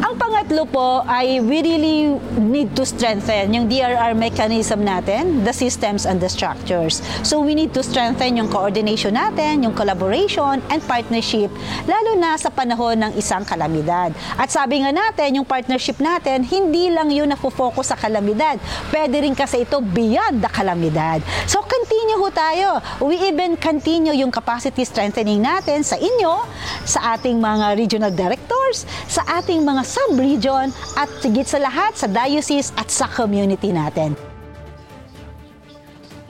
[0.00, 6.04] Ang pangatlo po ay we really need to strengthen yung DRR mechanism natin, the systems
[6.04, 7.02] and the structures.
[7.26, 11.50] So we need to strengthen yung coordination natin, yung collaboration and partnership,
[11.86, 14.12] lalo na sa panahon ng isang kalamidad.
[14.36, 18.58] At sabi nga natin, yung partnership natin, hindi lang yun nafo-focus sa kalamidad.
[18.90, 21.22] Pwede rin kasi ito beyond the kalamidad.
[21.46, 22.68] So continue ho tayo.
[23.02, 26.46] We even continue yung capacity strengthening natin sa inyo,
[26.86, 32.70] sa ating mga regional directors, sa ating mga sub-region, at sigit sa lahat sa diocese
[32.78, 34.29] at sa community natin.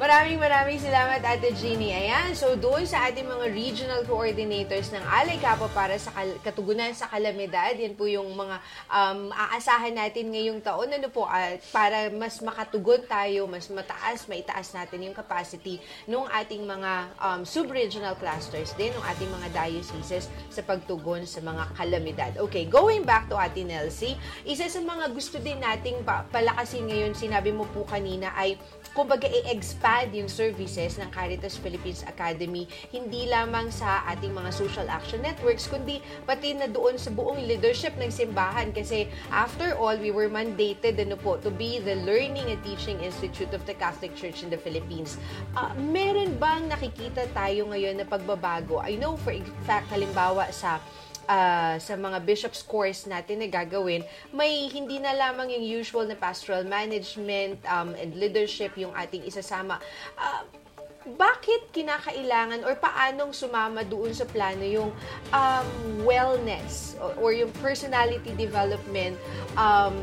[0.00, 1.92] Maraming maraming salamat Ate Jeannie.
[1.92, 6.08] Ayan, so doon sa ating mga regional coordinators ng Alay Kapo para sa
[6.40, 11.52] katugunan sa kalamidad, yan po yung mga um, aasahan natin ngayong taon ano po, ah,
[11.68, 15.76] para mas makatugon tayo, mas mataas, maitaas natin yung capacity
[16.08, 21.76] ng ating mga um, sub-regional clusters din, ng ating mga dioceses sa pagtugon sa mga
[21.76, 22.32] kalamidad.
[22.48, 24.16] Okay, going back to Ate Nelsie,
[24.48, 28.56] isa sa mga gusto din nating pa- palakasin ngayon, sinabi mo po kanina, ay
[28.92, 35.22] kumbaga i-expand yung services ng Caritas Philippines Academy hindi lamang sa ating mga social action
[35.22, 40.29] networks kundi pati na doon sa buong leadership ng simbahan kasi after all we were
[40.31, 44.51] mandated ano po to be the learning and teaching institute of the Catholic Church in
[44.51, 45.16] the Philippines.
[45.55, 48.82] Ah, meron bang nakikita tayo ngayon na pagbabago?
[48.82, 49.32] I know for
[49.64, 50.82] fact halimbawa sa
[51.31, 54.03] ah, sa mga bishops course natin na gagawin,
[54.35, 59.78] may hindi na lamang yung usual na pastoral management um, and leadership yung ating isasama.
[60.18, 60.43] Ah,
[61.16, 64.91] bakit kinakailangan or paanong sumama doon sa plano yung
[65.33, 65.68] um,
[66.05, 69.16] wellness or, or yung personality development
[69.57, 69.97] um,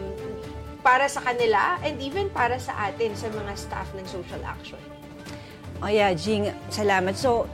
[0.82, 4.80] para sa kanila and even para sa atin sa mga staff ng social action?
[5.78, 7.14] Oh yeah, Jing, salamat.
[7.14, 7.46] So,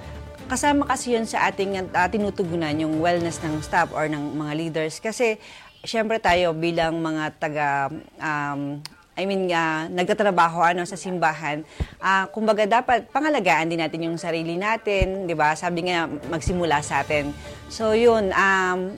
[0.54, 5.02] kasama kasi yun sa ating uh, tinutugunan yung wellness ng staff or ng mga leaders.
[5.02, 5.42] Kasi,
[5.82, 7.90] syempre tayo bilang mga taga,
[8.22, 8.78] um,
[9.18, 11.66] I mean, uh, nagtatrabaho ano, sa simbahan,
[11.98, 15.58] uh, kumbaga dapat pangalagaan din natin yung sarili natin, di ba?
[15.58, 17.34] Sabi nga, magsimula sa atin.
[17.74, 18.98] So, yun, um,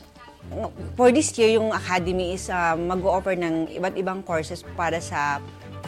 [1.00, 5.40] for this year, yung academy is uh, mag-offer ng iba't ibang courses para sa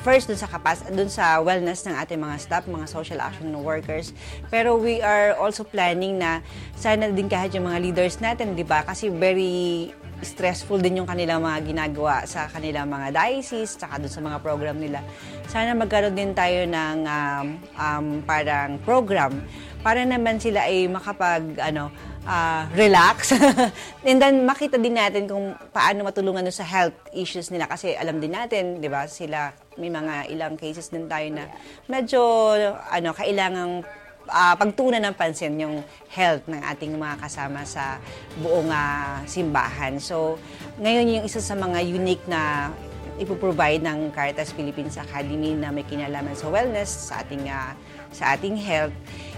[0.07, 4.15] first dun sa kapas dun sa wellness ng ating mga staff, mga social action workers.
[4.47, 6.39] Pero we are also planning na
[6.79, 8.87] sana din kahit yung mga leaders natin, 'di ba?
[8.87, 9.91] Kasi very
[10.23, 14.79] stressful din yung kanilang mga ginagawa sa kanilang mga diocese, tsaka dun sa mga program
[14.79, 15.03] nila.
[15.51, 19.43] Sana magkaroon din tayo ng um, um, parang program
[19.85, 21.91] para naman sila ay makapag ano
[22.27, 23.31] uh, relax.
[24.07, 28.35] And then makita din natin kung paano matulungan sa health issues nila kasi alam din
[28.35, 29.07] natin, 'di ba?
[29.07, 31.47] Sila may mga ilang cases din tayo na
[31.87, 32.21] medyo
[32.91, 33.87] ano kailangang
[34.27, 37.97] uh, pagtunan ng pansin yung health ng ating mga kasama sa
[38.43, 39.97] buong uh, simbahan.
[39.97, 40.35] So,
[40.83, 42.71] ngayon yung isa sa mga unique na
[43.17, 47.73] ipoprovide ng Caritas Philippines Academy na may kinalaman sa wellness, sa ating uh,
[48.13, 48.93] sa ating health.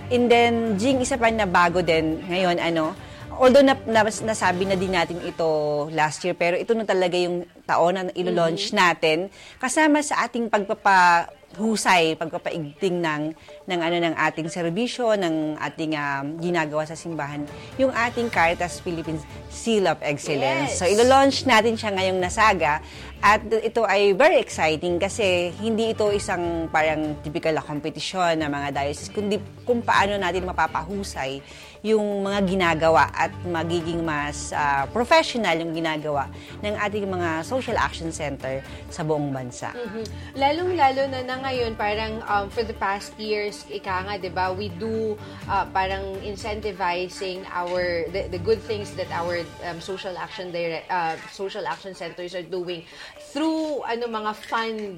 [0.10, 2.97] And then, Jing, isa pa na bago din ngayon, ano,
[3.38, 5.45] although na, na, nasabi na din natin ito
[5.93, 9.30] last year, pero ito na talaga yung taon na ilo-launch natin
[9.62, 13.34] kasama sa ating pagpapa husay, pagpapaigting ng,
[13.66, 17.41] ng, ano, ng ating serbisyo, ng ating um, ginagawa sa simbahan,
[17.82, 20.78] yung ating Caritas Philippines Seal of Excellence.
[20.78, 20.78] Yes.
[20.78, 22.86] So, ilo-launch natin siya ngayong nasaga
[23.20, 28.67] at ito ay very exciting kasi hindi ito isang parang typical na kompetisyon ng mga
[28.72, 29.36] diocese, kundi
[29.67, 31.43] kung paano natin mapapahusay
[31.80, 36.27] yung mga ginagawa at magiging mas ah, professional yung ginagawa
[36.59, 38.59] ng ating mga social action center
[38.91, 39.71] sa buong bansa.
[39.71, 40.03] Mhm.
[40.36, 44.67] Lalong-lalo na na ngayon, parang um, for the past years, ika nga, di ba, we
[44.75, 45.15] do
[45.47, 51.15] uh, parang incentivizing our, the, the good things that our um, social action direct, uh,
[51.32, 52.84] social action centers are doing
[53.32, 54.97] through ano mga fun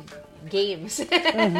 [0.49, 1.03] games.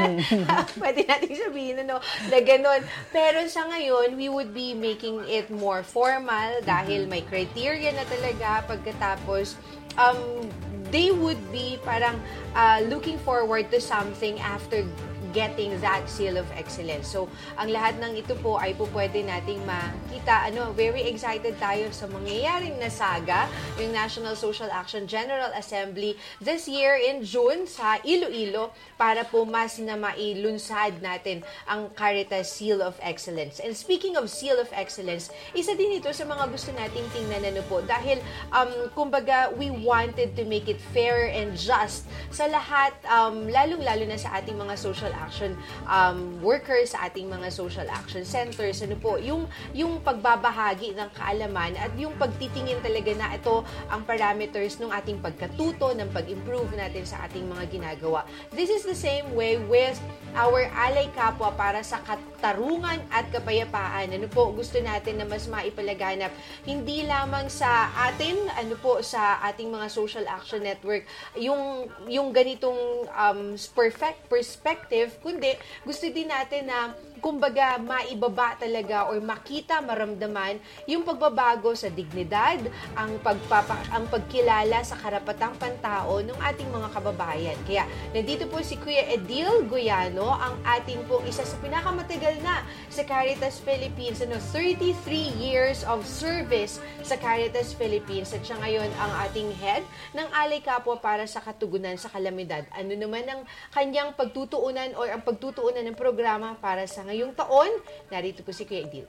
[0.82, 2.82] Pwede natin sabihin ano, na ganun.
[3.14, 8.66] Pero sa ngayon, we would be making it more formal dahil may criteria na talaga
[8.66, 9.60] pagkatapos
[9.98, 10.48] um,
[10.92, 12.20] they would be parang
[12.56, 14.84] uh, looking forward to something after
[15.32, 17.08] getting that seal of excellence.
[17.10, 20.52] So, ang lahat ng ito po ay po pwede nating makita.
[20.52, 23.48] Ano, very excited tayo sa mangyayaring na saga,
[23.80, 29.80] yung National Social Action General Assembly this year in June sa Iloilo para po mas
[29.82, 33.58] na mailunsad natin ang Caritas Seal of Excellence.
[33.64, 37.64] And speaking of Seal of Excellence, isa din ito sa mga gusto nating tingnan ano
[37.66, 38.20] po dahil
[38.54, 44.18] um, kumbaga we wanted to make it fair and just sa lahat um, lalong-lalo na
[44.20, 45.54] sa ating mga social action
[45.86, 49.46] um, workers sa ating mga social action centers ano po yung
[49.78, 53.62] yung pagbabahagi ng kaalaman at yung pagtitingin talaga na ito
[53.94, 58.26] ang parameters ng ating pagkatuto ng pag-improve natin sa ating mga ginagawa.
[58.50, 59.96] This is the same way with
[60.34, 64.10] our alay kapwa para sa katarungan at kapayapaan.
[64.16, 66.32] Ano po gusto natin na mas maipalaganap
[66.66, 71.04] hindi lamang sa atin ano po sa ating mga social action network
[71.36, 75.52] yung yung ganitong um, perfect perspective kundi
[75.84, 80.58] gusto din natin na kumbaga maibaba talaga or makita, maramdaman
[80.90, 82.58] yung pagbabago sa dignidad,
[82.98, 87.58] ang pagpapa, ang pagkilala sa karapatang pantao ng ating mga kababayan.
[87.70, 93.06] Kaya nandito po si Kuya Edil Goyano, ang ating pong isa sa pinakamatagal na sa
[93.06, 94.20] Caritas Philippines.
[94.26, 94.98] Ano, 33
[95.38, 99.86] years of service sa Caritas Philippines at siya ngayon ang ating head
[100.18, 102.66] ng Alay Kapwa para sa Katugunan sa Kalamidad.
[102.74, 107.68] Ano naman ang kanyang pagtutuunan or ang pagtutuunan ng programa para sa ngayong taon?
[108.08, 109.04] Narito po si Kuya Edil.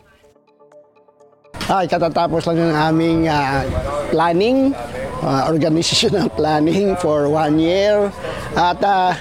[1.70, 3.62] Ay, katatapos lang ng aming ah,
[4.10, 4.74] planning,
[5.22, 8.10] uh, organizational planning for one year.
[8.58, 9.14] At ah,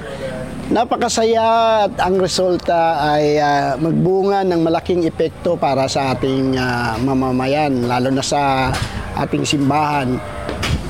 [0.74, 7.86] napakasaya at ang resulta ay ah, magbunga ng malaking epekto para sa ating ah, mamamayan,
[7.86, 8.74] lalo na sa
[9.22, 10.18] ating simbahan.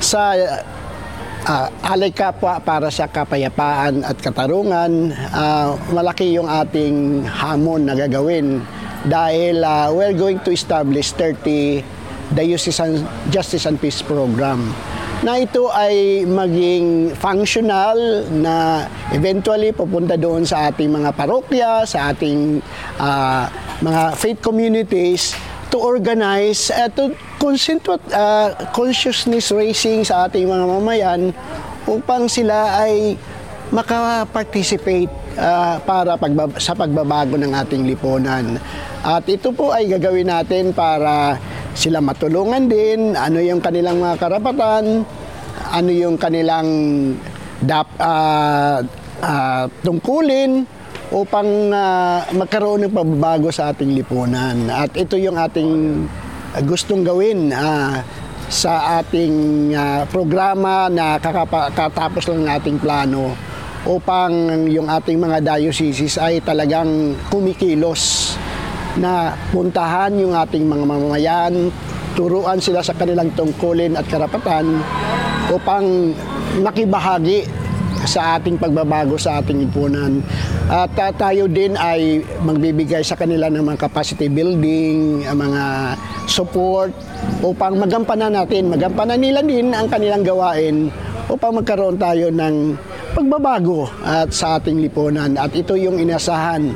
[0.00, 0.32] Sa
[1.46, 8.62] ah, alay kapwa para sa kapayapaan at katarungan, ah, malaki yung ating hamon na gagawin
[9.06, 11.82] dahil ah, we're going to establish 30
[12.32, 14.72] Diocesan Justice and Peace Program.
[15.22, 22.58] Na ito ay maging functional na eventually pupunta doon sa ating mga parokya, sa ating
[22.98, 23.46] ah,
[23.82, 25.34] mga faith communities
[25.72, 31.32] to organize at to consent uh, consciousness raising sa ating mga mamayan
[31.88, 33.16] upang sila ay
[33.72, 35.08] makaparticipate
[35.40, 38.60] ah, para pagbab- sa pagbabago ng ating lipunan.
[39.00, 41.40] At ito po ay gagawin natin para
[41.72, 45.08] sila matulungan din, ano yung kanilang mga karapatan,
[45.72, 46.68] ano yung kanilang
[47.64, 48.84] dap, ah,
[49.24, 50.68] ah, tungkulin
[51.12, 54.66] upang ah, magkaroon ng pagbabago sa ating lipunan.
[54.72, 55.70] At ito yung ating
[56.64, 58.00] gustong gawin ah,
[58.48, 59.34] sa ating
[59.76, 63.36] ah, programa na kakapa- katapos lang ng ating plano
[63.84, 64.32] upang
[64.72, 68.34] yung ating mga dioceses ay talagang kumikilos
[68.96, 71.72] na puntahan yung ating mga mamamayan,
[72.12, 74.84] turuan sila sa kanilang tungkulin at karapatan
[75.48, 76.12] upang
[76.60, 77.48] makibahagi
[78.06, 80.22] sa ating pagbabago sa ating lipunan.
[80.66, 85.94] At uh, tayo din ay magbibigay sa kanila ng mga capacity building, mga
[86.26, 86.90] support
[87.42, 90.90] upang magampanan natin, magampanan nila din ang kanilang gawain
[91.30, 92.76] upang magkaroon tayo ng
[93.12, 95.36] pagbabago at sa ating lipunan.
[95.38, 96.72] At ito yung inasahan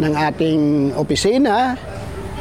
[0.00, 0.60] ng ating
[0.98, 1.78] opisina,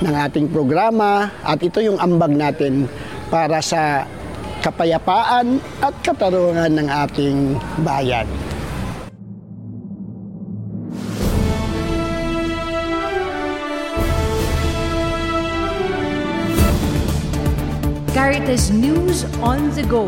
[0.02, 2.90] ng ating programa, at ito yung ambag natin
[3.30, 4.06] para sa
[4.64, 8.24] kapayapaan at katarungan ng ating bayan.
[18.16, 20.08] Caritas News on the Go,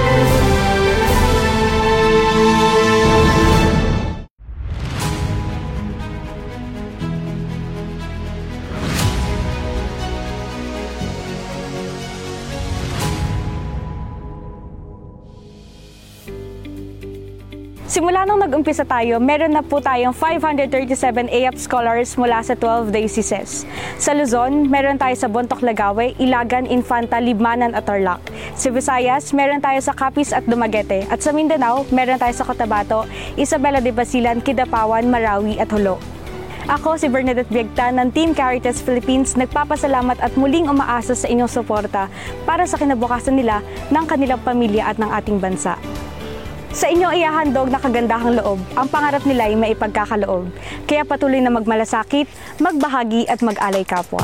[17.91, 23.67] Simula nung nag-umpisa tayo, meron na po tayong 537 AAP scholars mula sa 12 dioceses.
[23.99, 28.23] Sa Luzon, meron tayo sa Bontoc Lagawe, Ilagan, Infanta, Libmanan at Tarlac.
[28.55, 31.03] Sa Visayas, meron tayo sa Capiz at Dumaguete.
[31.11, 33.03] At sa Mindanao, meron tayo sa Cotabato,
[33.35, 35.99] Isabela de Basilan, Kidapawan, Marawi at Hulo.
[36.71, 42.07] Ako si Bernadette Biagta ng Team Caritas Philippines nagpapasalamat at muling umaasa sa inyong suporta
[42.47, 43.59] para sa kinabukasan nila
[43.91, 45.75] ng kanilang pamilya at ng ating bansa.
[46.71, 50.47] Sa inyong iyahandog na kagandahang loob, ang pangarap nila ay maipagkakaloob.
[50.87, 52.31] Kaya patuloy na magmalasakit,
[52.63, 54.23] magbahagi at mag-alay kapwa.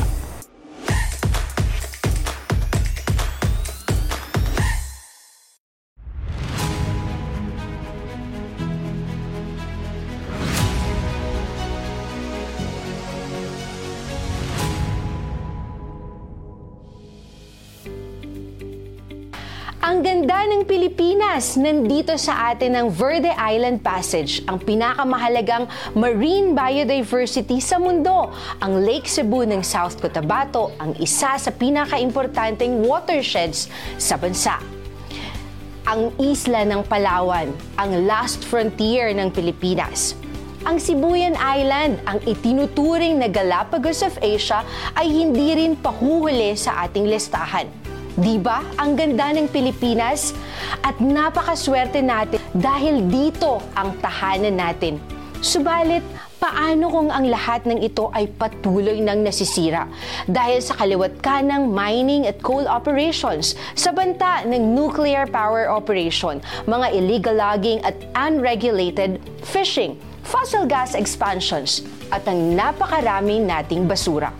[20.88, 21.60] Pilipinas!
[21.60, 28.32] Nandito sa atin ang Verde Island Passage, ang pinakamahalagang marine biodiversity sa mundo.
[28.64, 33.68] Ang Lake Cebu ng South Cotabato, ang isa sa pinakaimportanteng watersheds
[34.00, 34.56] sa bansa.
[35.84, 40.16] Ang isla ng Palawan, ang last frontier ng Pilipinas.
[40.64, 44.64] Ang Sibuyan Island, ang itinuturing na Galapagos of Asia,
[44.96, 47.87] ay hindi rin pahuhuli sa ating listahan.
[48.18, 48.66] Di ba?
[48.82, 50.34] Ang ganda ng Pilipinas
[50.82, 54.98] at napakaswerte natin dahil dito ang tahanan natin.
[55.38, 56.02] Subalit,
[56.42, 59.86] paano kung ang lahat ng ito ay patuloy nang nasisira
[60.26, 66.42] dahil sa kaliwat ka ng mining at coal operations, sa banta ng nuclear power operation,
[66.66, 69.94] mga illegal logging at unregulated fishing,
[70.26, 74.34] fossil gas expansions, at ang napakarami nating basura.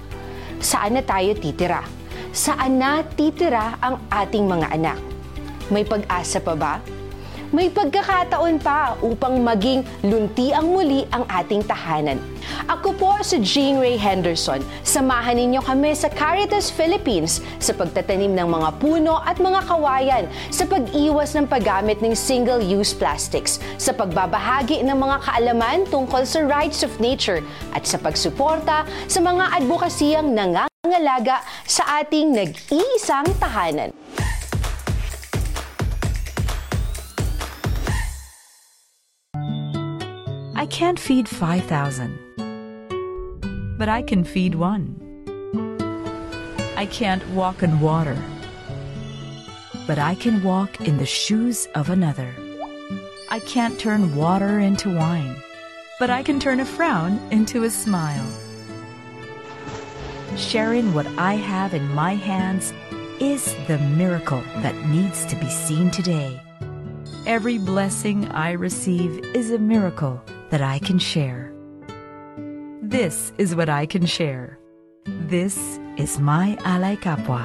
[0.59, 1.98] Saan na tayo titira?
[2.33, 4.99] Saan na titira ang ating mga anak.
[5.69, 6.75] May pag-asa pa ba?
[7.49, 12.21] May pagkakataon pa upang maging luntiang muli ang ating tahanan.
[12.69, 14.61] Ako po si Jean Ray Henderson.
[14.85, 20.69] Samahan ninyo kami sa Caritas Philippines sa pagtatanim ng mga puno at mga kawayan, sa
[20.69, 26.93] pag-iwas ng paggamit ng single-use plastics, sa pagbabahagi ng mga kaalaman tungkol sa rights of
[27.01, 27.41] nature,
[27.73, 30.37] at sa pagsuporta sa mga advokasiyang
[31.69, 33.93] sa ating nag-iisang tahanan.
[40.55, 42.19] I can't feed 5,000,
[43.77, 44.97] but I can feed one.
[46.79, 48.17] I can't walk in water,
[49.87, 52.31] but I can walk in the shoes of another.
[53.31, 55.37] I can't turn water into wine,
[55.99, 58.48] but I can turn a frown into a smile.
[60.39, 62.73] Sharing what I have in my hands
[63.19, 66.41] is the miracle that needs to be seen today.
[67.27, 71.53] Every blessing I receive is a miracle that I can share.
[72.81, 74.61] This is what I can share.
[75.07, 75.59] This
[75.97, 77.45] is my Alay Kapwa.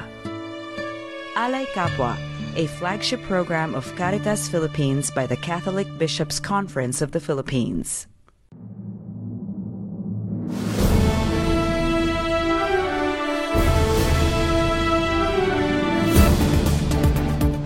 [1.34, 2.16] Alay Kapwa,
[2.54, 8.06] a flagship program of Caritas Philippines by the Catholic Bishops' Conference of the Philippines.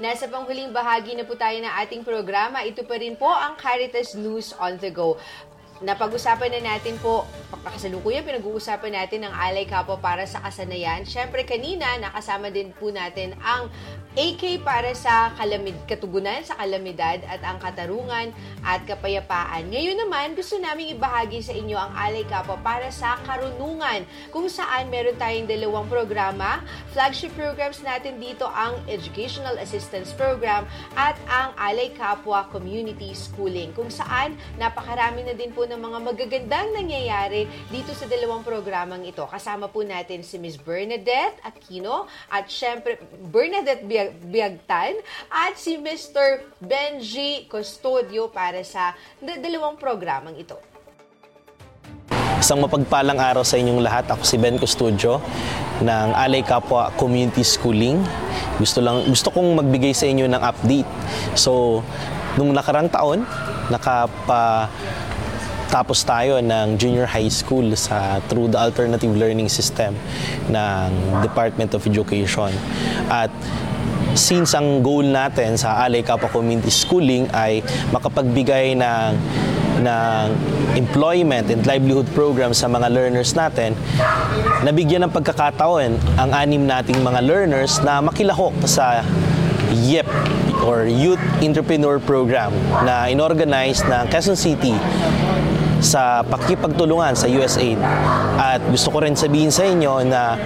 [0.00, 2.64] Nasa panghuling bahagi na po tayo ng ating programa.
[2.64, 5.20] Ito pa rin po ang Caritas News on the Go.
[5.84, 7.28] Napag-usapan na natin po,
[7.60, 11.04] kasalukuyan pinag-uusapan natin ang Alay Kapo para sa kasanayan.
[11.04, 13.68] Siyempre kanina, nakasama din po natin ang
[14.10, 18.34] AK para sa kalamid, katugunan sa kalamidad at ang katarungan
[18.66, 19.70] at kapayapaan.
[19.70, 24.02] Ngayon naman, gusto namin ibahagi sa inyo ang Alay Kapwa para sa karunungan
[24.34, 26.58] kung saan meron tayong dalawang programa.
[26.90, 30.66] Flagship programs natin dito ang Educational Assistance Program
[30.98, 36.74] at ang Alay Kapwa Community Schooling kung saan napakarami na din po ng mga magagandang
[36.74, 39.22] nangyayari dito sa dalawang programang ito.
[39.30, 40.58] Kasama po natin si Ms.
[40.66, 42.98] Bernadette Aquino at syempre
[43.30, 43.86] Bernadette
[44.24, 44.96] Biagtan
[45.28, 46.46] at si Mr.
[46.62, 50.56] Benji Custodio para sa dalawang programang ito.
[52.40, 54.08] Isang mapagpalang araw sa inyong lahat.
[54.08, 55.20] Ako si Ben Custodio
[55.84, 58.00] ng Alay Kapwa Community Schooling.
[58.56, 60.88] Gusto lang gusto kong magbigay sa inyo ng update.
[61.36, 61.84] So,
[62.40, 63.28] nung nakarang taon,
[63.68, 64.72] nakapa
[65.70, 69.94] tapos tayo ng junior high school sa through the alternative learning system
[70.50, 70.88] ng
[71.22, 72.50] Department of Education.
[73.06, 73.30] At
[74.14, 77.62] since ang goal natin sa Alay Kappa Community Schooling ay
[77.94, 79.10] makapagbigay ng
[79.80, 80.26] ng
[80.76, 83.72] employment and livelihood program sa mga learners natin,
[84.60, 89.00] nabigyan ng pagkakataon ang anim nating mga learners na makilahok sa
[89.72, 90.06] YEP
[90.66, 92.52] or Youth Entrepreneur Program
[92.84, 94.76] na inorganize ng Quezon City
[95.80, 97.80] sa pakikipagtulungan sa USAID.
[98.36, 100.36] At gusto ko rin sabihin sa inyo na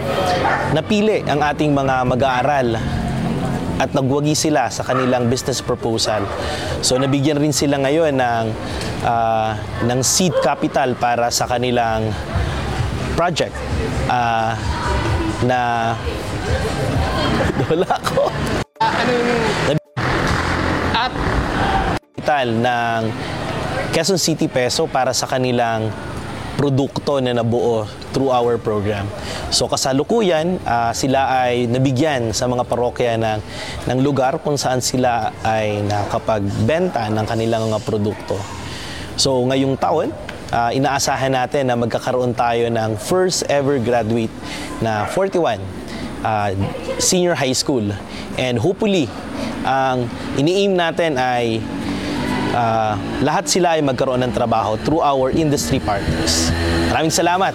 [0.71, 2.79] napili ang ating mga mag-aaral
[3.85, 6.25] at nagwagi sila sa kanilang business proposal.
[6.81, 8.45] So nabigyan rin sila ngayon ng
[9.05, 9.53] uh,
[9.85, 12.09] ng seed capital para sa kanilang
[13.13, 13.53] project
[14.09, 14.57] uh,
[15.45, 15.93] na
[17.69, 18.33] wala ko.
[18.81, 19.43] Ano yung
[20.97, 21.13] at
[22.17, 23.01] capital ng
[23.93, 25.93] Quezon City peso para sa kanilang
[26.55, 29.11] produkto na nabuo through our program.
[29.51, 33.41] So kasalukuyan, uh, sila ay nabigyan sa mga parokya ng,
[33.91, 38.39] ng lugar kung saan sila ay nakapagbenta ng kanilang mga produkto.
[39.19, 40.15] So ngayong taon,
[40.55, 44.33] uh, inaasahan natin na magkakaroon tayo ng first ever graduate
[44.79, 45.59] na 41
[46.23, 46.51] uh,
[46.99, 47.85] senior high school.
[48.35, 49.07] And hopefully,
[49.63, 51.63] ang ini-aim natin ay
[52.55, 56.55] uh, lahat sila ay magkaroon ng trabaho through our industry partners.
[56.89, 57.53] Maraming salamat!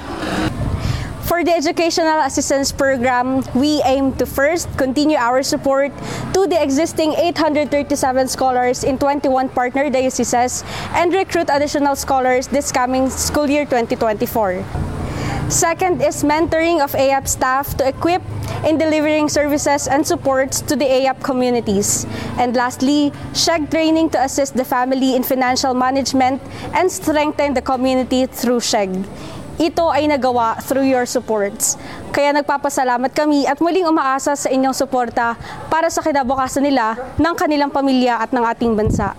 [1.29, 5.93] For the Educational Assistance Program, we aim to first continue our support
[6.33, 7.93] to the existing 837
[8.27, 10.65] scholars in 21 partner dioceses
[10.97, 14.98] and recruit additional scholars this coming school year 2024.
[15.49, 18.21] Second is mentoring of AAP staff to equip
[18.61, 22.05] in delivering services and supports to the AAP communities.
[22.37, 26.37] And lastly, SHEG training to assist the family in financial management
[26.77, 29.01] and strengthen the community through SHEG.
[29.57, 31.81] Ito ay nagawa through your supports.
[32.13, 35.33] Kaya nagpapasalamat kami at muling umaasa sa inyong suporta
[35.65, 39.17] para sa kinabukasan nila, ng kanilang pamilya at ng ating bansa.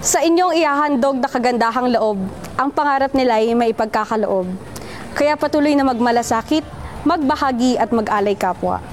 [0.00, 2.24] Sa inyong ihahandog na kagandahang loob,
[2.56, 4.75] ang pangarap nila ay may pagkakaloob.
[5.16, 6.60] Kaya patuloy na magmalasakit,
[7.08, 8.84] magbahagi at mag-alay kapwa.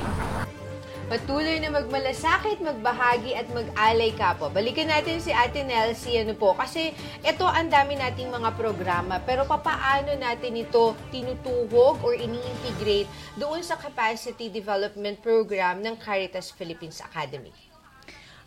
[1.12, 4.48] Patuloy na magmalasakit, magbahagi at mag-alay kapwa.
[4.48, 6.96] Balikan natin si Ate Nelsie, ano po, kasi
[7.28, 13.76] ito ang dami nating mga programa, pero papaano natin ito tinutuhog or ini-integrate doon sa
[13.76, 17.52] capacity development program ng Caritas Philippines Academy?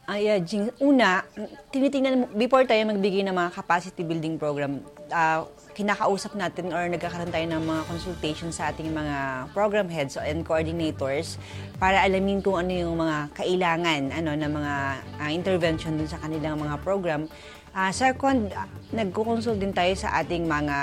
[0.09, 1.29] Ay, uh, Jing, una,
[1.69, 4.81] tinitingnan, before tayo magbigay ng mga capacity building program,
[5.13, 5.45] uh,
[5.77, 11.37] kinakausap natin or nagkakaroon tayo ng mga consultation sa ating mga program heads and coordinators
[11.77, 14.75] para alamin kung ano yung mga kailangan ano ng mga
[15.21, 17.29] uh, intervention dun sa kanilang mga program.
[17.77, 18.49] Uh, second,
[18.89, 20.79] nagko-consult din tayo sa ating mga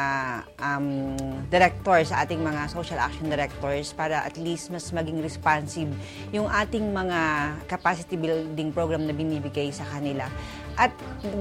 [0.61, 1.17] um,
[1.49, 5.89] directors, sa ating mga social action directors para at least mas maging responsive
[6.29, 10.29] yung ating mga capacity building program na binibigay sa kanila.
[10.74, 10.89] At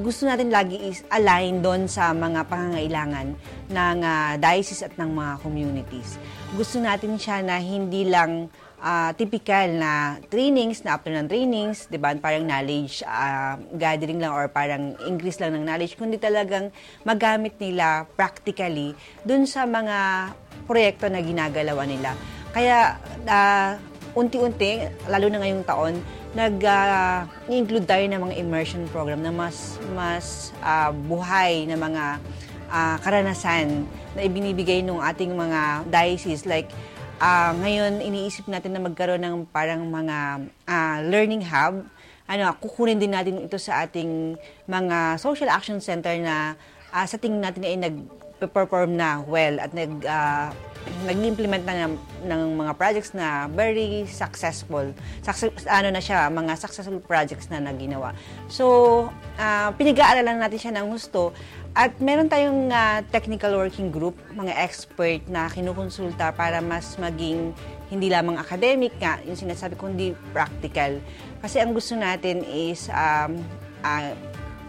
[0.05, 3.33] gusto natin lagi is align doon sa mga pangangailangan
[3.73, 6.21] ng uh, diocese at ng mga communities.
[6.53, 12.13] Gusto natin siya na hindi lang uh, typical na trainings, na afternoon trainings, di ba,
[12.21, 16.69] parang knowledge uh, gathering lang or parang increase lang ng knowledge, kundi talagang
[17.07, 18.93] magamit nila practically
[19.25, 20.29] dun sa mga
[20.69, 22.13] proyekto na ginagalawan nila.
[22.53, 23.81] Kaya, uh,
[24.13, 25.97] unti-unti, lalo na ngayong taon,
[26.33, 32.05] nag-include uh, tayo ng mga immersion program na mas mas uh, buhay na mga
[32.73, 33.85] uh, karanasan
[34.17, 36.49] na ibinibigay ng ating mga diocese.
[36.49, 36.73] Like
[37.21, 41.85] uh, ngayon iniisip natin na magkaroon ng parang mga uh, learning hub.
[42.25, 46.57] Ano kukunin din natin ito sa ating mga social action center na
[46.97, 47.97] uh, sa tingin natin ay nag
[48.49, 50.51] perform na well at nag uh,
[51.07, 51.95] nag-implement na ng,
[52.27, 54.91] ng mga projects na very successful.
[55.23, 58.15] Success, ano na siya, mga successful projects na naginawa.
[58.51, 59.07] So,
[59.39, 61.31] uh, pinag-aaralan natin siya ng gusto
[61.73, 67.57] at meron tayong uh, technical working group, mga expert na kinukonsulta para mas maging
[67.89, 71.01] hindi lamang academic nga, yung sinasabi ko, hindi practical.
[71.41, 73.41] Kasi ang gusto natin is um,
[73.85, 74.13] uh,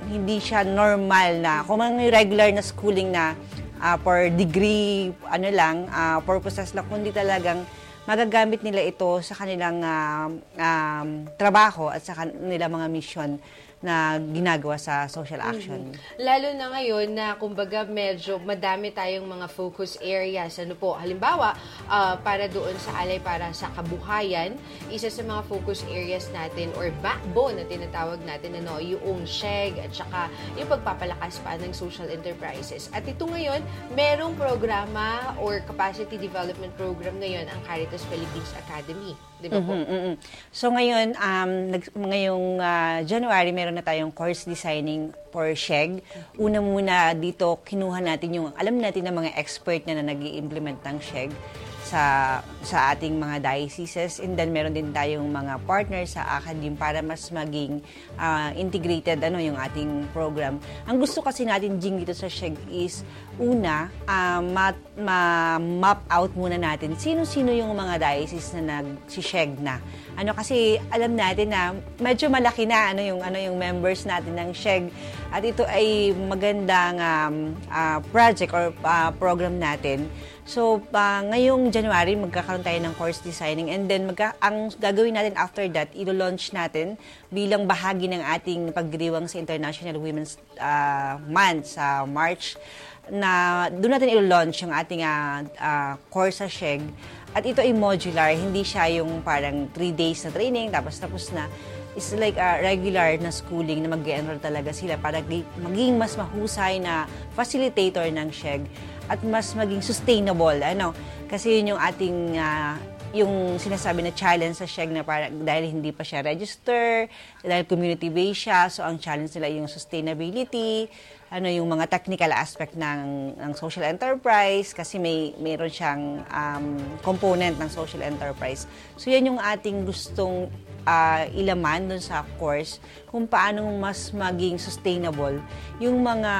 [0.07, 3.35] hindi siya normal na, kung mga regular na schooling na
[3.83, 7.67] uh, for degree, ano lang, uh, purposes lang, kundi talagang
[8.07, 13.39] magagamit nila ito sa kanilang uh, um, trabaho at sa kanilang mga mission
[13.83, 15.91] na ginagawa sa social action.
[15.91, 16.23] Mm-hmm.
[16.23, 20.55] Lalo na ngayon na kumbaga medyo madami tayong mga focus areas.
[20.55, 21.51] Ano po, halimbawa,
[21.91, 24.55] uh, para doon sa alay para sa kabuhayan,
[24.87, 29.91] isa sa mga focus areas natin or backbone na tinatawag natin ano, yung SHEG at
[29.91, 32.87] saka yung pagpapalakas pa ng social enterprises.
[32.95, 33.59] At ito ngayon,
[33.91, 39.32] merong programa or capacity development program ngayon ang Caritas Philippines Academy.
[39.43, 39.75] Di ba po?
[39.75, 40.15] Mm-hmm, mm-hmm.
[40.55, 45.99] So ngayon, um, nag, ngayong uh, January, meron na tayong course designing for SHEG.
[46.39, 50.79] Una muna dito, kinuha natin yung, alam natin na mga expert na, na nag implement
[50.87, 51.35] ng SHEG
[51.83, 57.03] sa sa ating mga dioceses and then meron din tayong mga partners sa academe para
[57.03, 57.83] mas maging
[58.15, 60.63] uh, integrated ano yung ating program.
[60.87, 63.03] Ang gusto kasi natin jing dito sa SHEG is
[63.35, 65.19] una uh, ma, ma
[65.59, 69.83] map out muna natin sino-sino yung mga dioceses na nag si SHEG na.
[70.15, 74.49] Ano kasi alam natin na medyo malaki na ano yung ano yung members natin ng
[74.55, 74.87] SHEG
[75.35, 77.35] at ito ay magandang um,
[77.67, 80.07] uh, project or uh, program natin
[80.43, 85.39] So, uh, ngayong January, magkakaroon tayo ng course designing and then magka, ang gagawin natin
[85.39, 86.99] after that, ilo-launch natin
[87.31, 92.59] bilang bahagi ng ating pagdiriwang sa International Women's uh, Month sa March
[93.07, 96.91] na doon natin ilo-launch yung ating uh, uh, course sa SHEG.
[97.31, 101.47] At ito ay modular, hindi siya yung parang 3 days na training, tapos tapos na.
[101.93, 105.21] It's like a regular na schooling na mag-enroll talaga sila para
[105.55, 107.05] maging mas mahusay na
[107.37, 108.65] facilitator ng SHEG
[109.07, 110.55] at mas maging sustainable.
[110.61, 110.95] Ano?
[111.27, 112.75] Kasi yun yung ating uh,
[113.13, 117.05] yung sinasabi na challenge sa SHEG na para, dahil hindi pa siya register,
[117.45, 120.89] dahil community-based siya, so ang challenge nila yung sustainability,
[121.33, 127.57] ano yung mga technical aspect ng, ng social enterprise, kasi may mayroon siyang um, component
[127.57, 128.69] ng social enterprise.
[129.01, 130.53] So yan yung ating gustong
[130.85, 132.77] uh, ilaman dun sa course
[133.09, 135.37] kung paano mas maging sustainable
[135.77, 136.33] yung mga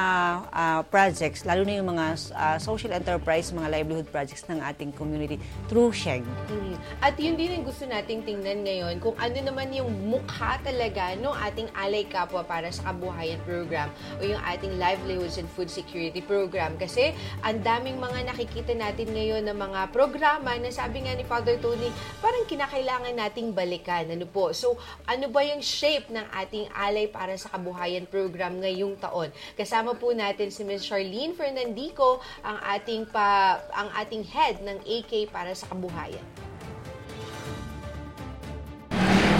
[0.50, 5.38] uh, projects, lalo na yung mga uh, social enterprise, mga livelihood projects ng ating community
[5.70, 6.26] through SHEG.
[6.26, 6.74] Mm-hmm.
[6.98, 11.30] At yun din ang gusto nating tingnan ngayon kung ano naman yung mukha talaga no
[11.34, 16.76] ating Alay Kapwa para sa Kabuhayan program o yung ating Livelihoods and Food Security program.
[16.76, 21.56] Kasi ang daming mga nakikita natin ngayon na mga programa na sabi nga ni Father
[21.56, 21.88] Tony,
[22.20, 24.04] parang kinakailangan nating balikan.
[24.12, 24.52] Ano po.
[24.52, 24.76] So,
[25.08, 29.32] ano ba yung shape ng ating Alay para sa Kabuhayan program ngayong taon?
[29.56, 30.84] Kasama po natin si Ms.
[30.84, 36.43] Charlene Fernandico, ang ating pa ang ating head ng AK para sa Kabuhayan.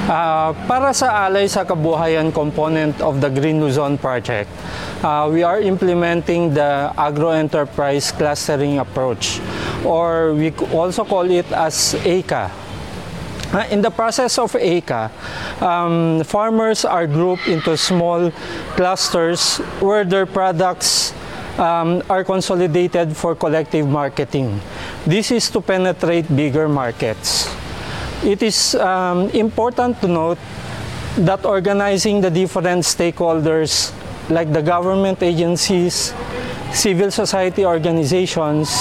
[0.04, 4.52] Uh, para sa Alay sa Kabuhayan component of the Green Luzon project,
[5.00, 9.40] uh, we are implementing the agro-enterprise clustering approach
[9.80, 12.52] or we also call it as ACA
[13.54, 15.14] Uh, in the process of ACA,
[15.62, 18.32] um, farmers are grouped into small
[18.74, 21.14] clusters where their products
[21.54, 24.58] um, are consolidated for collective marketing.
[25.06, 27.46] This is to penetrate bigger markets.
[28.24, 30.38] It is um, important to note
[31.18, 33.92] that organizing the different stakeholders
[34.30, 36.14] like the government agencies,
[36.72, 38.72] civil society organizations,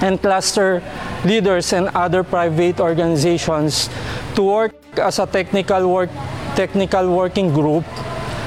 [0.00, 0.82] and cluster
[1.24, 3.90] leaders and other private organizations
[4.34, 6.10] to work as a technical work
[6.56, 7.84] technical working group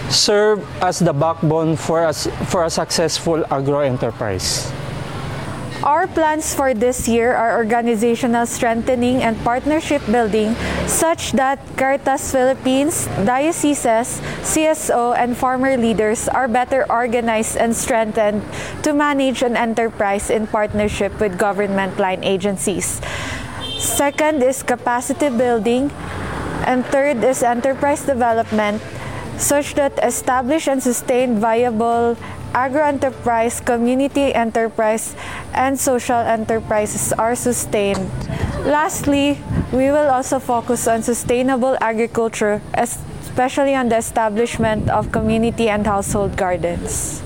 [0.10, 2.14] serve as the backbone for a,
[2.50, 4.74] for a successful agro enterprise.
[5.80, 10.52] Our plans for this year are organizational strengthening and partnership building
[10.92, 18.44] such that Caritas Philippines, dioceses, CSO, and farmer leaders are better organized and strengthened
[18.84, 23.00] to manage an enterprise in partnership with government line agencies.
[23.80, 25.92] Second is capacity building,
[26.68, 28.84] and third is enterprise development
[29.40, 32.18] such that established and sustained viable
[32.54, 35.16] agro-enterprise, community enterprise,
[35.54, 38.10] and social enterprises are sustained.
[38.66, 39.40] Lastly,
[39.72, 46.36] we will also focus on sustainable agriculture, especially on the establishment of community and household
[46.36, 47.22] gardens.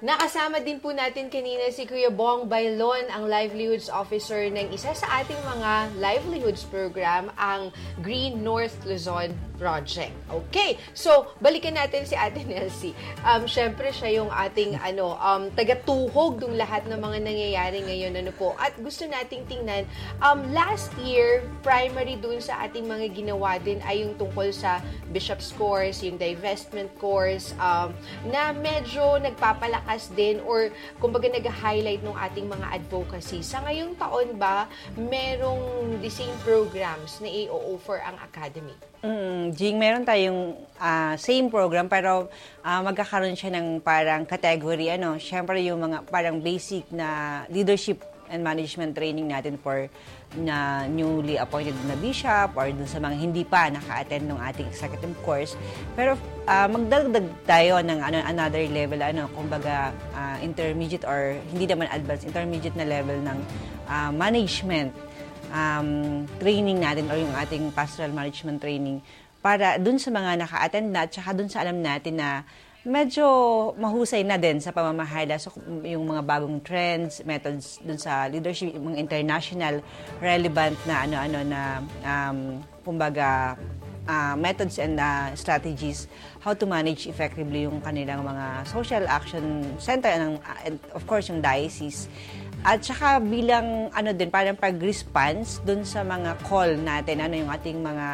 [0.00, 5.20] Nakasama din po natin kanina si Kuya Bong Bailon, ang Livelihoods Officer ng isa sa
[5.20, 7.68] ating mga livelihoods program, ang
[8.00, 10.16] Green North Luzon Project.
[10.32, 12.96] Okay, so balikan natin si Ate Nelsie.
[13.28, 18.16] Um, Siyempre, siya yung ating ano, um, taga-tuhog ng lahat ng mga nangyayari ngayon.
[18.24, 18.56] Ano po.
[18.56, 19.84] At gusto nating tingnan,
[20.24, 24.80] um, last year, primary dun sa ating mga ginawa din ay yung tungkol sa
[25.12, 27.92] Bishop's Course, yung divestment course, um,
[28.32, 30.70] na medyo nagpapalakas din or
[31.02, 33.42] kumbaga nag-highlight ng ating mga advocacy.
[33.42, 38.76] Sa ngayong taon ba, merong the same programs na i-offer ang Academy?
[39.00, 42.28] Mm, Jing, meron tayong ah, same program pero
[42.60, 48.46] ah, magkakaroon siya ng parang category ano, syempre yung mga parang basic na leadership and
[48.46, 49.90] management training natin for
[50.38, 55.14] na newly appointed na bishop or dun sa mga hindi pa naka-attend ng ating executive
[55.26, 55.58] course.
[55.98, 56.14] Pero
[56.46, 62.30] ah, magdagdag tayo ng ano, another level, ano, kumbaga ah, intermediate or hindi naman advanced,
[62.30, 63.38] intermediate na level ng
[63.90, 64.94] ah, management
[65.50, 69.02] um, training natin or yung ating pastoral management training
[69.40, 72.44] para dun sa mga naka-attend na at saka dun sa alam natin na
[72.84, 73.24] medyo
[73.76, 75.36] mahusay na din sa pamamahala.
[75.36, 75.52] So,
[75.84, 79.84] yung mga bagong trends, methods dun sa leadership, mga international
[80.24, 81.60] relevant na ano-ano na
[82.00, 82.38] um,
[82.80, 83.56] kumbaga
[84.08, 86.08] uh, methods and uh, strategies
[86.40, 91.44] how to manage effectively yung kanilang mga social action center and, and of course yung
[91.44, 92.08] diocese
[92.64, 97.78] at saka bilang ano din parang pag-response dun sa mga call natin ano yung ating
[97.80, 98.06] mga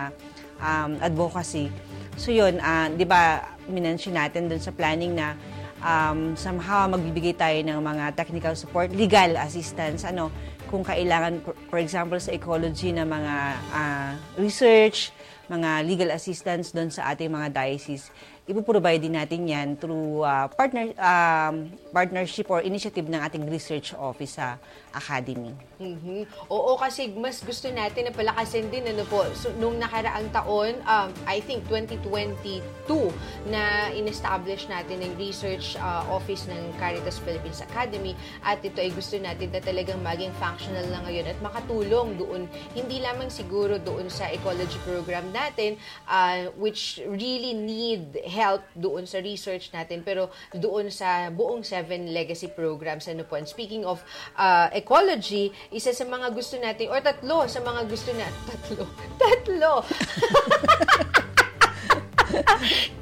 [0.58, 1.70] um, advocacy
[2.16, 5.36] so yun uh, 'di ba minention natin dun sa planning na
[5.84, 10.32] um, somehow magbibigay tayo ng mga technical support legal assistance ano
[10.66, 11.38] kung kailangan
[11.70, 13.34] for example sa ecology na mga
[13.70, 14.10] uh,
[14.40, 15.14] research
[15.46, 18.10] mga legal assistance doon sa ating mga diocese.
[18.46, 24.38] Ipoprovide din natin yan through uh, partner, um, partnership or initiative ng ating research office
[24.38, 24.58] sa
[24.96, 25.52] academy.
[25.76, 26.48] Mm-hmm.
[26.48, 29.28] Oo, kasi mas gusto natin na palakasin din ano po.
[29.36, 33.12] So, nung nakaraang taon, um, I think 2022,
[33.52, 39.20] na in-establish natin ng research uh, office ng Caritas Philippines Academy at ito ay gusto
[39.20, 44.32] natin na talagang maging functional na ngayon at makatulong doon, hindi lamang siguro doon sa
[44.32, 45.76] ecology program natin,
[46.08, 52.48] uh, which really need help doon sa research natin, pero doon sa buong seven legacy
[52.48, 53.10] programs.
[53.10, 53.36] Ano po?
[53.36, 54.00] And speaking of
[54.38, 58.86] uh, ecology, isa sa mga gusto natin, or tatlo sa mga gusto na, tatlo,
[59.18, 59.82] tatlo,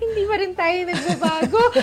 [0.01, 1.61] hindi pa rin tayo nagbabago.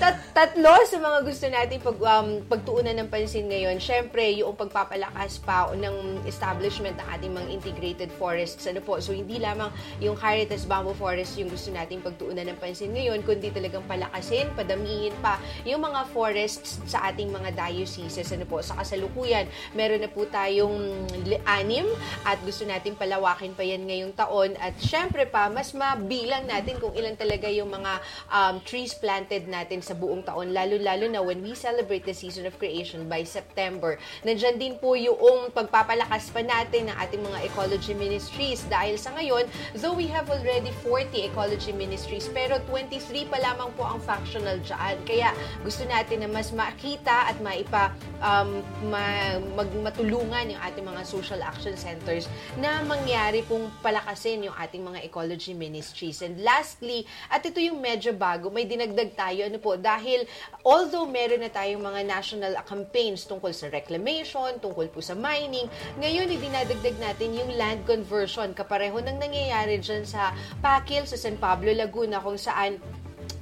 [0.00, 3.80] tat tatlo sa mga gusto natin pag, um, pagtuunan ng pansin ngayon.
[3.80, 8.68] Siyempre, yung pagpapalakas pa ng establishment ng ating mga integrated forests.
[8.68, 9.00] Ano po?
[9.00, 13.48] So, hindi lamang yung Caritas Bamboo Forest yung gusto nating pagtuunan ng pansin ngayon, kundi
[13.48, 18.28] talagang palakasin, padamihin pa yung mga forests sa ating mga dioceses.
[18.28, 18.60] Ano po?
[18.60, 21.08] Sa kasalukuyan, meron na po tayong
[21.48, 21.88] anim
[22.28, 24.52] at gusto natin palawakin pa yan ngayong taon.
[24.60, 29.80] At syempre pa, mas mabilang natin kung ilan talaga yung mga um, trees planted natin
[29.80, 33.94] sa buong taon, lalo-lalo na when we celebrate the season of creation by September.
[34.26, 39.46] Nandyan din po yung pagpapalakas pa natin ng ating mga ecology ministries dahil sa ngayon,
[39.78, 44.96] though we have already 40 ecology ministries, pero 23 pa lamang po ang functional dyan.
[45.04, 45.30] Kaya
[45.62, 47.92] gusto natin na mas makita at maipa
[48.24, 54.56] um, ma, mag, matulungan yung ating mga social action centers na mangyari pong palakasin yung
[54.56, 56.24] ating mga ecology ministries.
[56.24, 60.15] And lastly, at ito yung medyo bago, may dinagdag tayo ano po, dahil
[60.64, 65.68] although meron na tayong mga national campaigns tungkol sa reclamation, tungkol po sa mining,
[66.00, 68.54] ngayon idinadagdag natin yung land conversion.
[68.56, 70.32] Kapareho nang nangyayari dyan sa
[70.64, 72.80] Pakil, sa San Pablo, Laguna, kung saan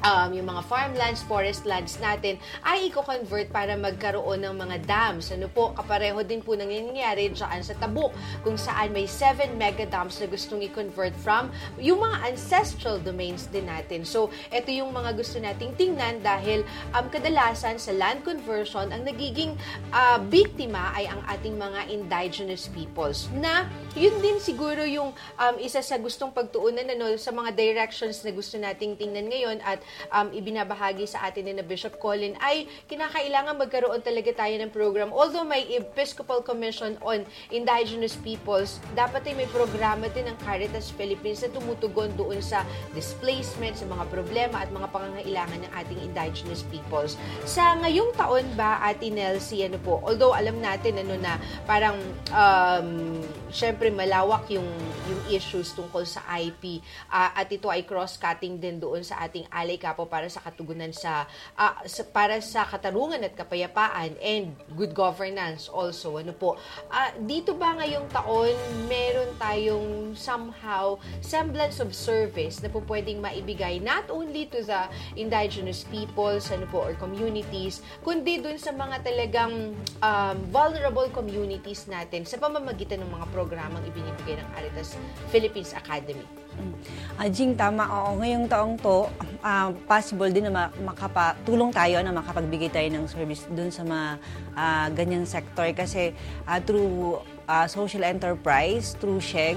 [0.04, 5.32] um, yung mga farmlands, forest lands natin ay i-convert para magkaroon ng mga dams.
[5.32, 8.12] Ano po, kapareho din po nangyayari dyan sa Tabuk
[8.44, 11.48] kung saan may 7 mega dams na gustong i-convert from
[11.80, 14.04] yung mga ancestral domains din natin.
[14.04, 19.56] So, ito yung mga gusto nating tingnan dahil um, kadalasan sa land conversion, ang nagiging
[19.90, 23.64] uh, biktima ay ang ating mga indigenous peoples na
[23.96, 28.58] yun din siguro yung um, isa sa gustong pagtuunan ano, sa mga directions na gusto
[28.60, 29.80] nating tingnan ngayon at
[30.12, 35.10] um, ibinabahagi sa atin ni na Bishop Colin ay kinakailangan magkaroon talaga tayo ng program.
[35.14, 41.42] Although may Episcopal Commission on Indigenous Peoples, dapat ay may programa din ng Caritas Philippines
[41.44, 47.16] na tumutugon doon sa displacement, sa mga problema at mga pangangailangan ng ating indigenous peoples.
[47.48, 51.96] Sa ngayong taon ba, Ate Nelsie, ano po, although alam natin ano na parang
[52.30, 53.20] um,
[53.50, 54.66] syempre malawak yung
[55.04, 56.80] yung issues tungkol sa IP
[57.12, 60.94] uh, at ito ay cross-cutting din doon sa ating alay Alay Kapo para sa katugunan
[60.94, 61.26] sa,
[61.58, 66.22] ah, sa- para sa katarungan at kapayapaan and good governance also.
[66.22, 66.54] Ano po?
[66.86, 68.54] Ah, dito ba ngayong taon
[68.86, 74.86] meron tayong somehow semblance of service na po pwedeng maibigay not only to the
[75.18, 82.22] indigenous peoples ano po or communities kundi dun sa mga talagang um, vulnerable communities natin
[82.22, 84.94] sa pamamagitan ng mga programang ibinibigay ng Caritas
[85.34, 86.43] Philippines Academy.
[87.14, 87.86] Ah, Jing, tama.
[87.86, 89.06] Oo, ngayong taong to,
[89.38, 93.86] ah, possible din na ma- makapa, tulong tayo na makapagbigay tayo ng service dun sa
[93.86, 94.08] mga
[94.58, 95.70] ah, ganyang sector.
[95.70, 96.10] Kasi
[96.42, 99.54] ah, through ah, social enterprise, through SHEG,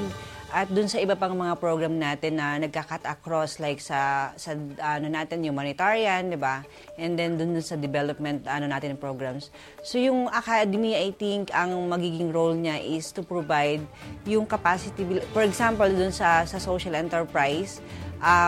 [0.58, 5.06] at dun sa iba pang mga program natin na nagka-cut across like sa sa ano
[5.06, 6.66] natin humanitarian, 'di ba?
[6.98, 9.54] And then dun sa development ano natin programs.
[9.86, 13.86] So yung academy I think ang magiging role niya is to provide
[14.26, 17.78] yung capacity for example dun sa sa social enterprise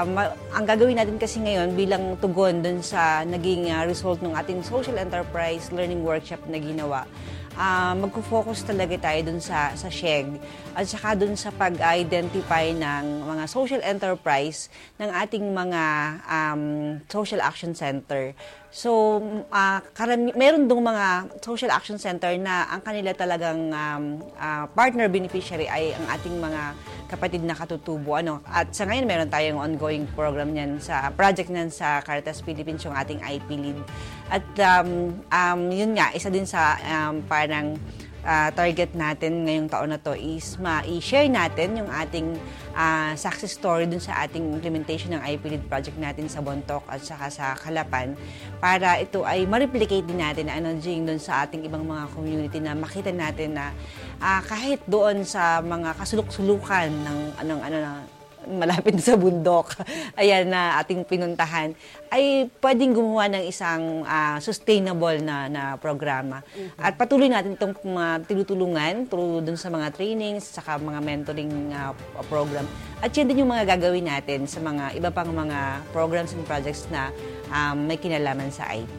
[0.09, 4.65] ma- ang gagawin natin kasi ngayon bilang tugon dun sa naging ah, result ng ating
[4.65, 7.05] social enterprise learning workshop na ginawa,
[7.59, 10.39] ah, magpo-focus talaga tayo dun sa, sa SHEG
[10.71, 15.83] at saka dun sa pag-identify ng mga social enterprise ng ating mga
[16.23, 16.63] um,
[17.11, 18.31] social action center.
[18.69, 19.17] So,
[19.49, 24.03] ah, karami- meron dong mga social action center na ang kanila talagang um,
[24.37, 26.61] ah, partner beneficiary ay ang ating mga
[27.09, 28.13] kapatid na katutubo.
[28.13, 28.45] Ano?
[28.45, 32.93] At sa ngayon, meron tayong ongoing program niyan sa project niyan sa Caritas Philippines, yung
[32.93, 33.79] ating IP lead.
[34.29, 37.73] At um, um, yun nga, isa din sa um, parang
[38.25, 42.35] ah, target natin ngayong taon na to is ma-share natin yung ating
[42.75, 46.99] ah, success story dun sa ating implementation ng IP Lead project natin sa Bontok at
[47.03, 48.15] saka sa Kalapan
[48.59, 52.75] para ito ay ma-replicate din natin na Jing dun sa ating ibang mga community na
[52.75, 53.71] makita natin na
[54.19, 57.93] ah, kahit doon sa mga kasulok-sulukan ng anong ano na
[58.47, 59.75] malapit sa bundok,
[60.19, 61.75] ayan na ating pinuntahan,
[62.09, 66.41] ay pwedeng gumawa ng isang ah, sustainable na, na programa.
[66.75, 71.93] At patuloy natin itong mga tinutulungan through dun sa mga trainings, saka mga mentoring ah,
[72.27, 72.65] program.
[72.99, 76.89] At yan din yung mga gagawin natin sa mga iba pang mga programs and projects
[76.91, 77.13] na
[77.47, 78.89] um, may kinalaman sa IT.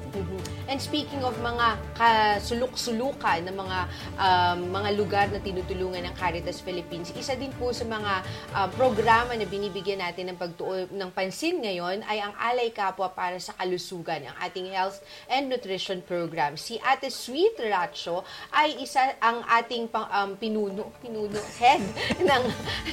[0.71, 3.79] And speaking of mga kasulok-sulukan ng mga
[4.15, 8.13] um, mga lugar na tinutulungan ng Caritas Philippines, isa din po sa mga
[8.55, 12.71] uh, programa na binibigyan natin ng pagtuo ng pansin ngayon ay ang Alay
[13.01, 15.01] Kapwa para sa Kalusugan, ang ating health
[15.33, 16.61] and nutrition program.
[16.61, 18.21] Si Ate Sweet Racho
[18.53, 21.81] ay isa ang ating pang, um, pinuno, pinuno, head
[22.29, 22.45] ng,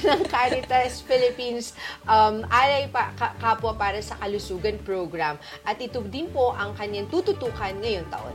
[0.08, 1.76] ng Caritas Philippines
[2.08, 5.36] um, Alay pa, Ka- Kapwa para sa Kalusugan program.
[5.60, 8.32] At ito din po ang kanyang tututukan ngayong taon.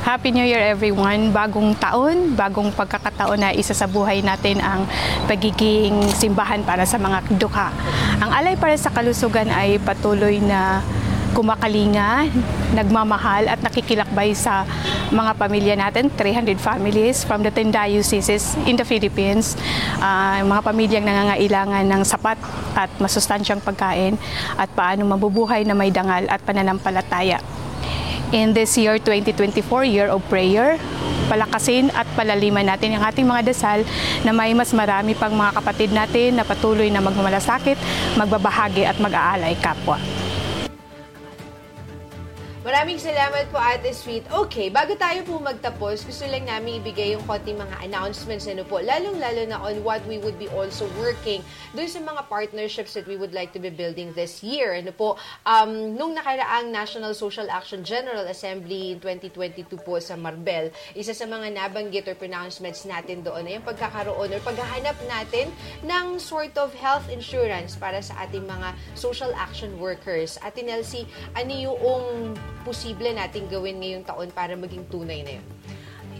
[0.00, 1.28] Happy New Year everyone!
[1.28, 4.88] Bagong taon, bagong pagkakataon na isa sa buhay natin ang
[5.28, 7.68] pagiging simbahan para sa mga dukha.
[8.16, 10.80] Ang Alay para sa Kalusugan ay patuloy na
[11.36, 12.32] kumakalinga,
[12.72, 14.64] nagmamahal at nakikilakbay sa
[15.12, 19.52] mga pamilya natin, 300 families from the 10 dioceses in the Philippines.
[20.00, 22.40] Ah, mga pamilyang nangangailangan ng sapat
[22.72, 24.16] at masustansyang pagkain
[24.56, 27.59] at paano mabubuhay na may dangal at pananampalataya
[28.30, 30.78] in this year 2024, Year of Prayer,
[31.30, 33.78] palakasin at palaliman natin ang ating mga dasal
[34.26, 37.78] na may mas marami pang mga kapatid natin na patuloy na magmamalasakit,
[38.18, 39.98] magbabahagi at mag-aalay kapwa.
[42.60, 44.28] Maraming salamat po, Ate Sweet.
[44.28, 48.84] Okay, bago tayo po magtapos, gusto lang namin ibigay yung konting mga announcements ano po,
[48.84, 51.40] lalong-lalo na on what we would be also working
[51.72, 54.76] doon sa mga partnerships that we would like to be building this year.
[54.76, 55.16] Ano po,
[55.48, 61.24] um, nung nakaraang National Social Action General Assembly in 2022 po sa Marbel, isa sa
[61.24, 65.48] mga nabanggit or pronouncements natin doon ay yung pagkakaroon or paghahanap natin
[65.80, 70.36] ng sort of health insurance para sa ating mga social action workers.
[70.44, 75.46] Ate Nelsie, ano yung posible nating gawin ngayong taon para maging tunay na yun?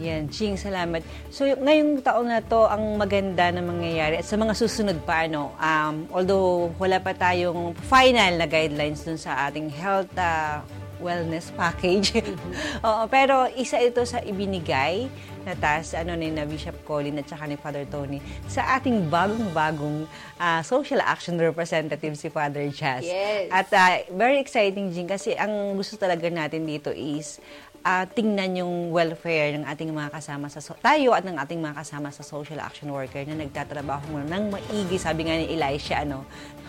[0.01, 1.05] Yan, Ching, salamat.
[1.29, 5.53] So, ngayong taon na to, ang maganda na mangyayari at sa mga susunod pa, ano,
[5.61, 10.65] um, although wala pa tayong final na guidelines dun sa ating health uh,
[10.97, 12.17] wellness package.
[12.87, 15.05] Oo, pero isa ito sa ibinigay
[15.43, 20.05] na task ano ni na Bishop Colin at saka ni Father Tony sa ating bagong-bagong
[20.37, 23.05] ah, social action representative si Father Jazz.
[23.05, 23.49] Yes.
[23.49, 27.41] At ah, very exciting din kasi ang gusto talaga natin dito is
[27.81, 31.75] ah, tingnan yung welfare ng ating mga kasama sa so- tayo at ng ating mga
[31.81, 36.25] kasama sa social action worker na nagtatrabaho ng maigi sabi nga ni Elisha ano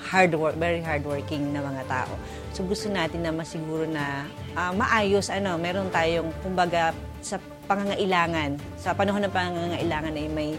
[0.09, 2.12] hard work very hardworking na mga tao.
[2.57, 4.25] So gusto natin na masiguro na
[4.57, 7.39] ah, maayos ano meron tayong kumbaga sa
[7.70, 8.59] pangangailangan.
[8.77, 10.51] Sa panahon ng pangangailangan ay may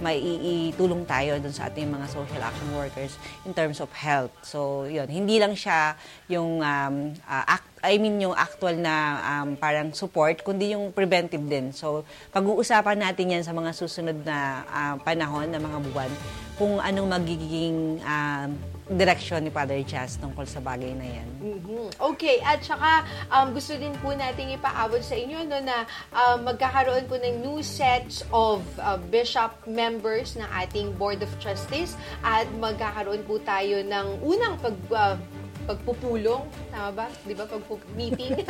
[0.00, 0.16] may
[0.72, 4.32] itulong tayo dun sa ating mga social action workers in terms of health.
[4.40, 5.92] So, yun, hindi lang siya
[6.32, 11.44] yung um, uh, act, I mean yung actual na um, parang support, kundi yung preventive
[11.44, 11.76] din.
[11.76, 16.10] So, pag-uusapan natin yan sa mga susunod na uh, panahon, na mga buwan,
[16.56, 18.48] kung anong magiging uh,
[18.90, 21.28] direksyon ni Father Chas tungkol sa bagay na yan.
[21.38, 21.86] Mm-hmm.
[22.14, 27.06] Okay, at saka um, gusto din po nating ipaabot sa inyo no, na um, magkakaroon
[27.06, 31.94] po ng new sets of uh, bishop members ng ating Board of Trustees
[32.26, 35.14] at magkakaroon po tayo ng unang pag uh,
[35.70, 36.42] pagpupulong,
[36.74, 37.06] tama ba?
[37.22, 37.46] Di ba?
[37.46, 38.42] Pag-meeting.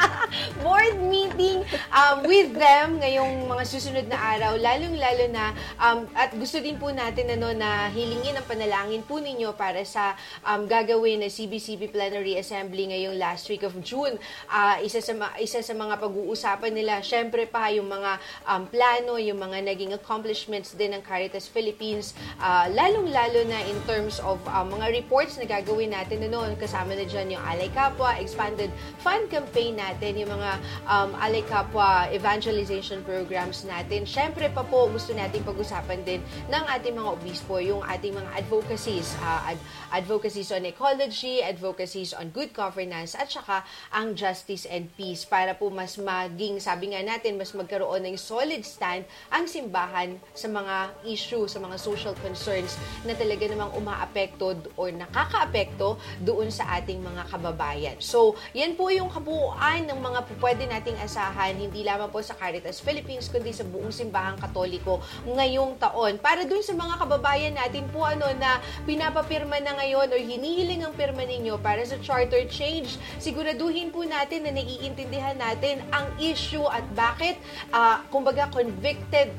[0.62, 6.62] Board meeting um, with them ngayong mga susunod na araw, lalong-lalo na, um, at gusto
[6.62, 10.14] din po natin ano, na hilingin ang panalangin po ninyo para sa
[10.46, 14.14] um, gagawin na CBCB Plenary Assembly ngayong last week of June.
[14.46, 19.40] Uh, isa, sa, isa sa mga pag-uusapan nila, syempre pa yung mga um, plano, yung
[19.40, 24.92] mga naging accomplishments din ng Caritas Philippines, uh, lalong-lalo na in terms of uh, mga
[24.92, 28.68] reports na gagawin natin ano, kasama na dyan yung Alay Kapwa, expanded
[29.00, 34.04] fund campaign natin, yung mga um, Alay Kapwa evangelization programs natin.
[34.04, 36.20] Siyempre pa po, gusto natin pag-usapan din
[36.52, 39.64] ng ating mga obispo, yung ating mga advocacies, uh, ad-
[39.96, 45.72] advocacies on ecology, advocacies on good governance, at saka ang justice and peace para po
[45.72, 51.48] mas maging, sabi nga natin, mas magkaroon ng solid stand ang simbahan sa mga issue,
[51.48, 52.76] sa mga social concerns
[53.08, 55.96] na talaga namang umaapekto or nakakaapekto
[56.26, 57.96] doon sa ating mga kababayan.
[58.02, 62.80] So, yan po yung kabuuan ng mga pwede nating asahan, hindi lamang po sa Caritas
[62.82, 64.98] Philippines, kundi sa buong simbahang katoliko
[65.28, 66.16] ngayong taon.
[66.18, 70.94] Para dun sa mga kababayan natin po ano na pinapapirma na ngayon o hinihiling ang
[70.96, 76.82] pirma ninyo para sa charter change, siguraduhin po natin na naiintindihan natin ang issue at
[76.96, 77.36] bakit,
[77.70, 79.30] uh, kumbaga, convicted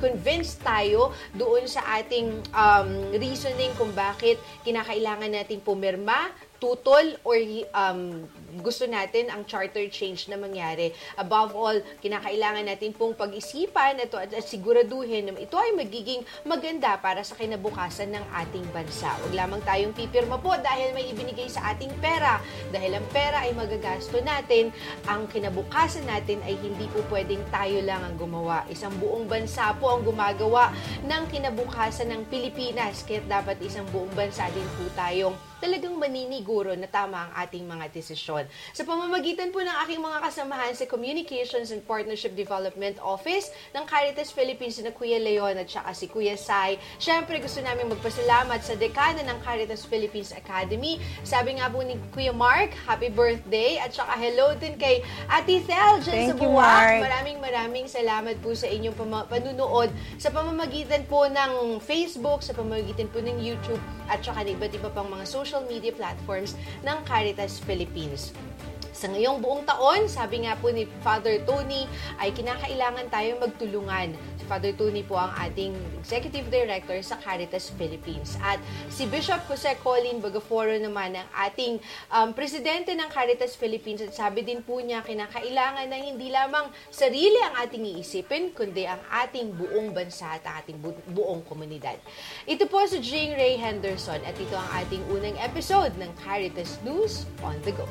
[0.00, 7.40] convinced tayo doon sa ating um, reasoning kung bakit kinakailangan nating pumirma tutol or
[7.72, 8.28] um,
[8.60, 10.92] gusto natin ang charter change na mangyari.
[11.16, 17.24] Above all, kinakailangan natin pong pag-isipan at, at siguraduhin na ito ay magiging maganda para
[17.24, 19.08] sa kinabukasan ng ating bansa.
[19.24, 22.38] Huwag lamang tayong pipirma po dahil may ibinigay sa ating pera.
[22.68, 24.68] Dahil ang pera ay magagasto natin,
[25.08, 28.68] ang kinabukasan natin ay hindi po pwedeng tayo lang ang gumawa.
[28.68, 30.74] Isang buong bansa po ang gumagawa
[31.08, 33.06] ng kinabukasan ng Pilipinas.
[33.08, 37.92] Kaya dapat isang buong bansa din po tayong talagang maniniguro na tama ang ating mga
[37.92, 38.48] desisyon.
[38.72, 44.32] Sa pamamagitan po ng aking mga kasamahan sa Communications and Partnership Development Office ng Caritas
[44.32, 49.20] Philippines na Kuya Leon at saka si Kuya Sai, syempre gusto namin magpasalamat sa dekana
[49.20, 50.96] ng Caritas Philippines Academy.
[51.22, 56.00] Sabi nga po ni Kuya Mark, happy birthday at saka hello din kay Ate Thel
[56.00, 56.64] dyan Thank sa you, Buwak.
[56.64, 56.98] Mark.
[57.04, 63.06] Maraming maraming salamat po sa inyong pama- panunood sa pamamagitan po ng Facebook, sa pamamagitan
[63.12, 67.62] po ng YouTube at saka ng iba't iba pang mga social media platforms ng Caritas
[67.62, 68.34] Philippines.
[68.90, 71.88] Sa ngayong buong taon, sabi nga po ni Father Tony,
[72.20, 74.12] ay kinakailangan tayong magtulungan.
[74.50, 78.34] Father Tony po ang ating Executive Director sa Caritas Philippines.
[78.42, 78.58] At
[78.90, 81.78] si Bishop Jose Colin Bagaforo naman ang ating
[82.10, 84.02] um, Presidente ng Caritas Philippines.
[84.02, 88.98] At sabi din po niya, kinakailangan na hindi lamang sarili ang ating iisipin, kundi ang
[89.22, 92.02] ating buong bansa at ating bu- buong komunidad.
[92.50, 97.22] Ito po si Jing Ray Henderson at ito ang ating unang episode ng Caritas News
[97.46, 97.86] on the Go.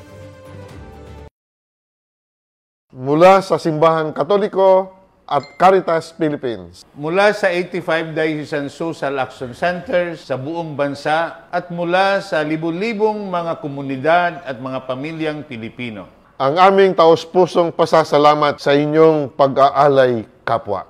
[2.92, 4.99] Mula sa Simbahan Katoliko
[5.30, 6.82] at Caritas Philippines.
[6.98, 13.62] Mula sa 85 Diocesan Social Action Centers sa buong bansa at mula sa libu-libong mga
[13.62, 16.10] komunidad at mga pamilyang Pilipino.
[16.34, 20.89] Ang aming taos-pusong pasasalamat sa inyong pag-aalay kapwa.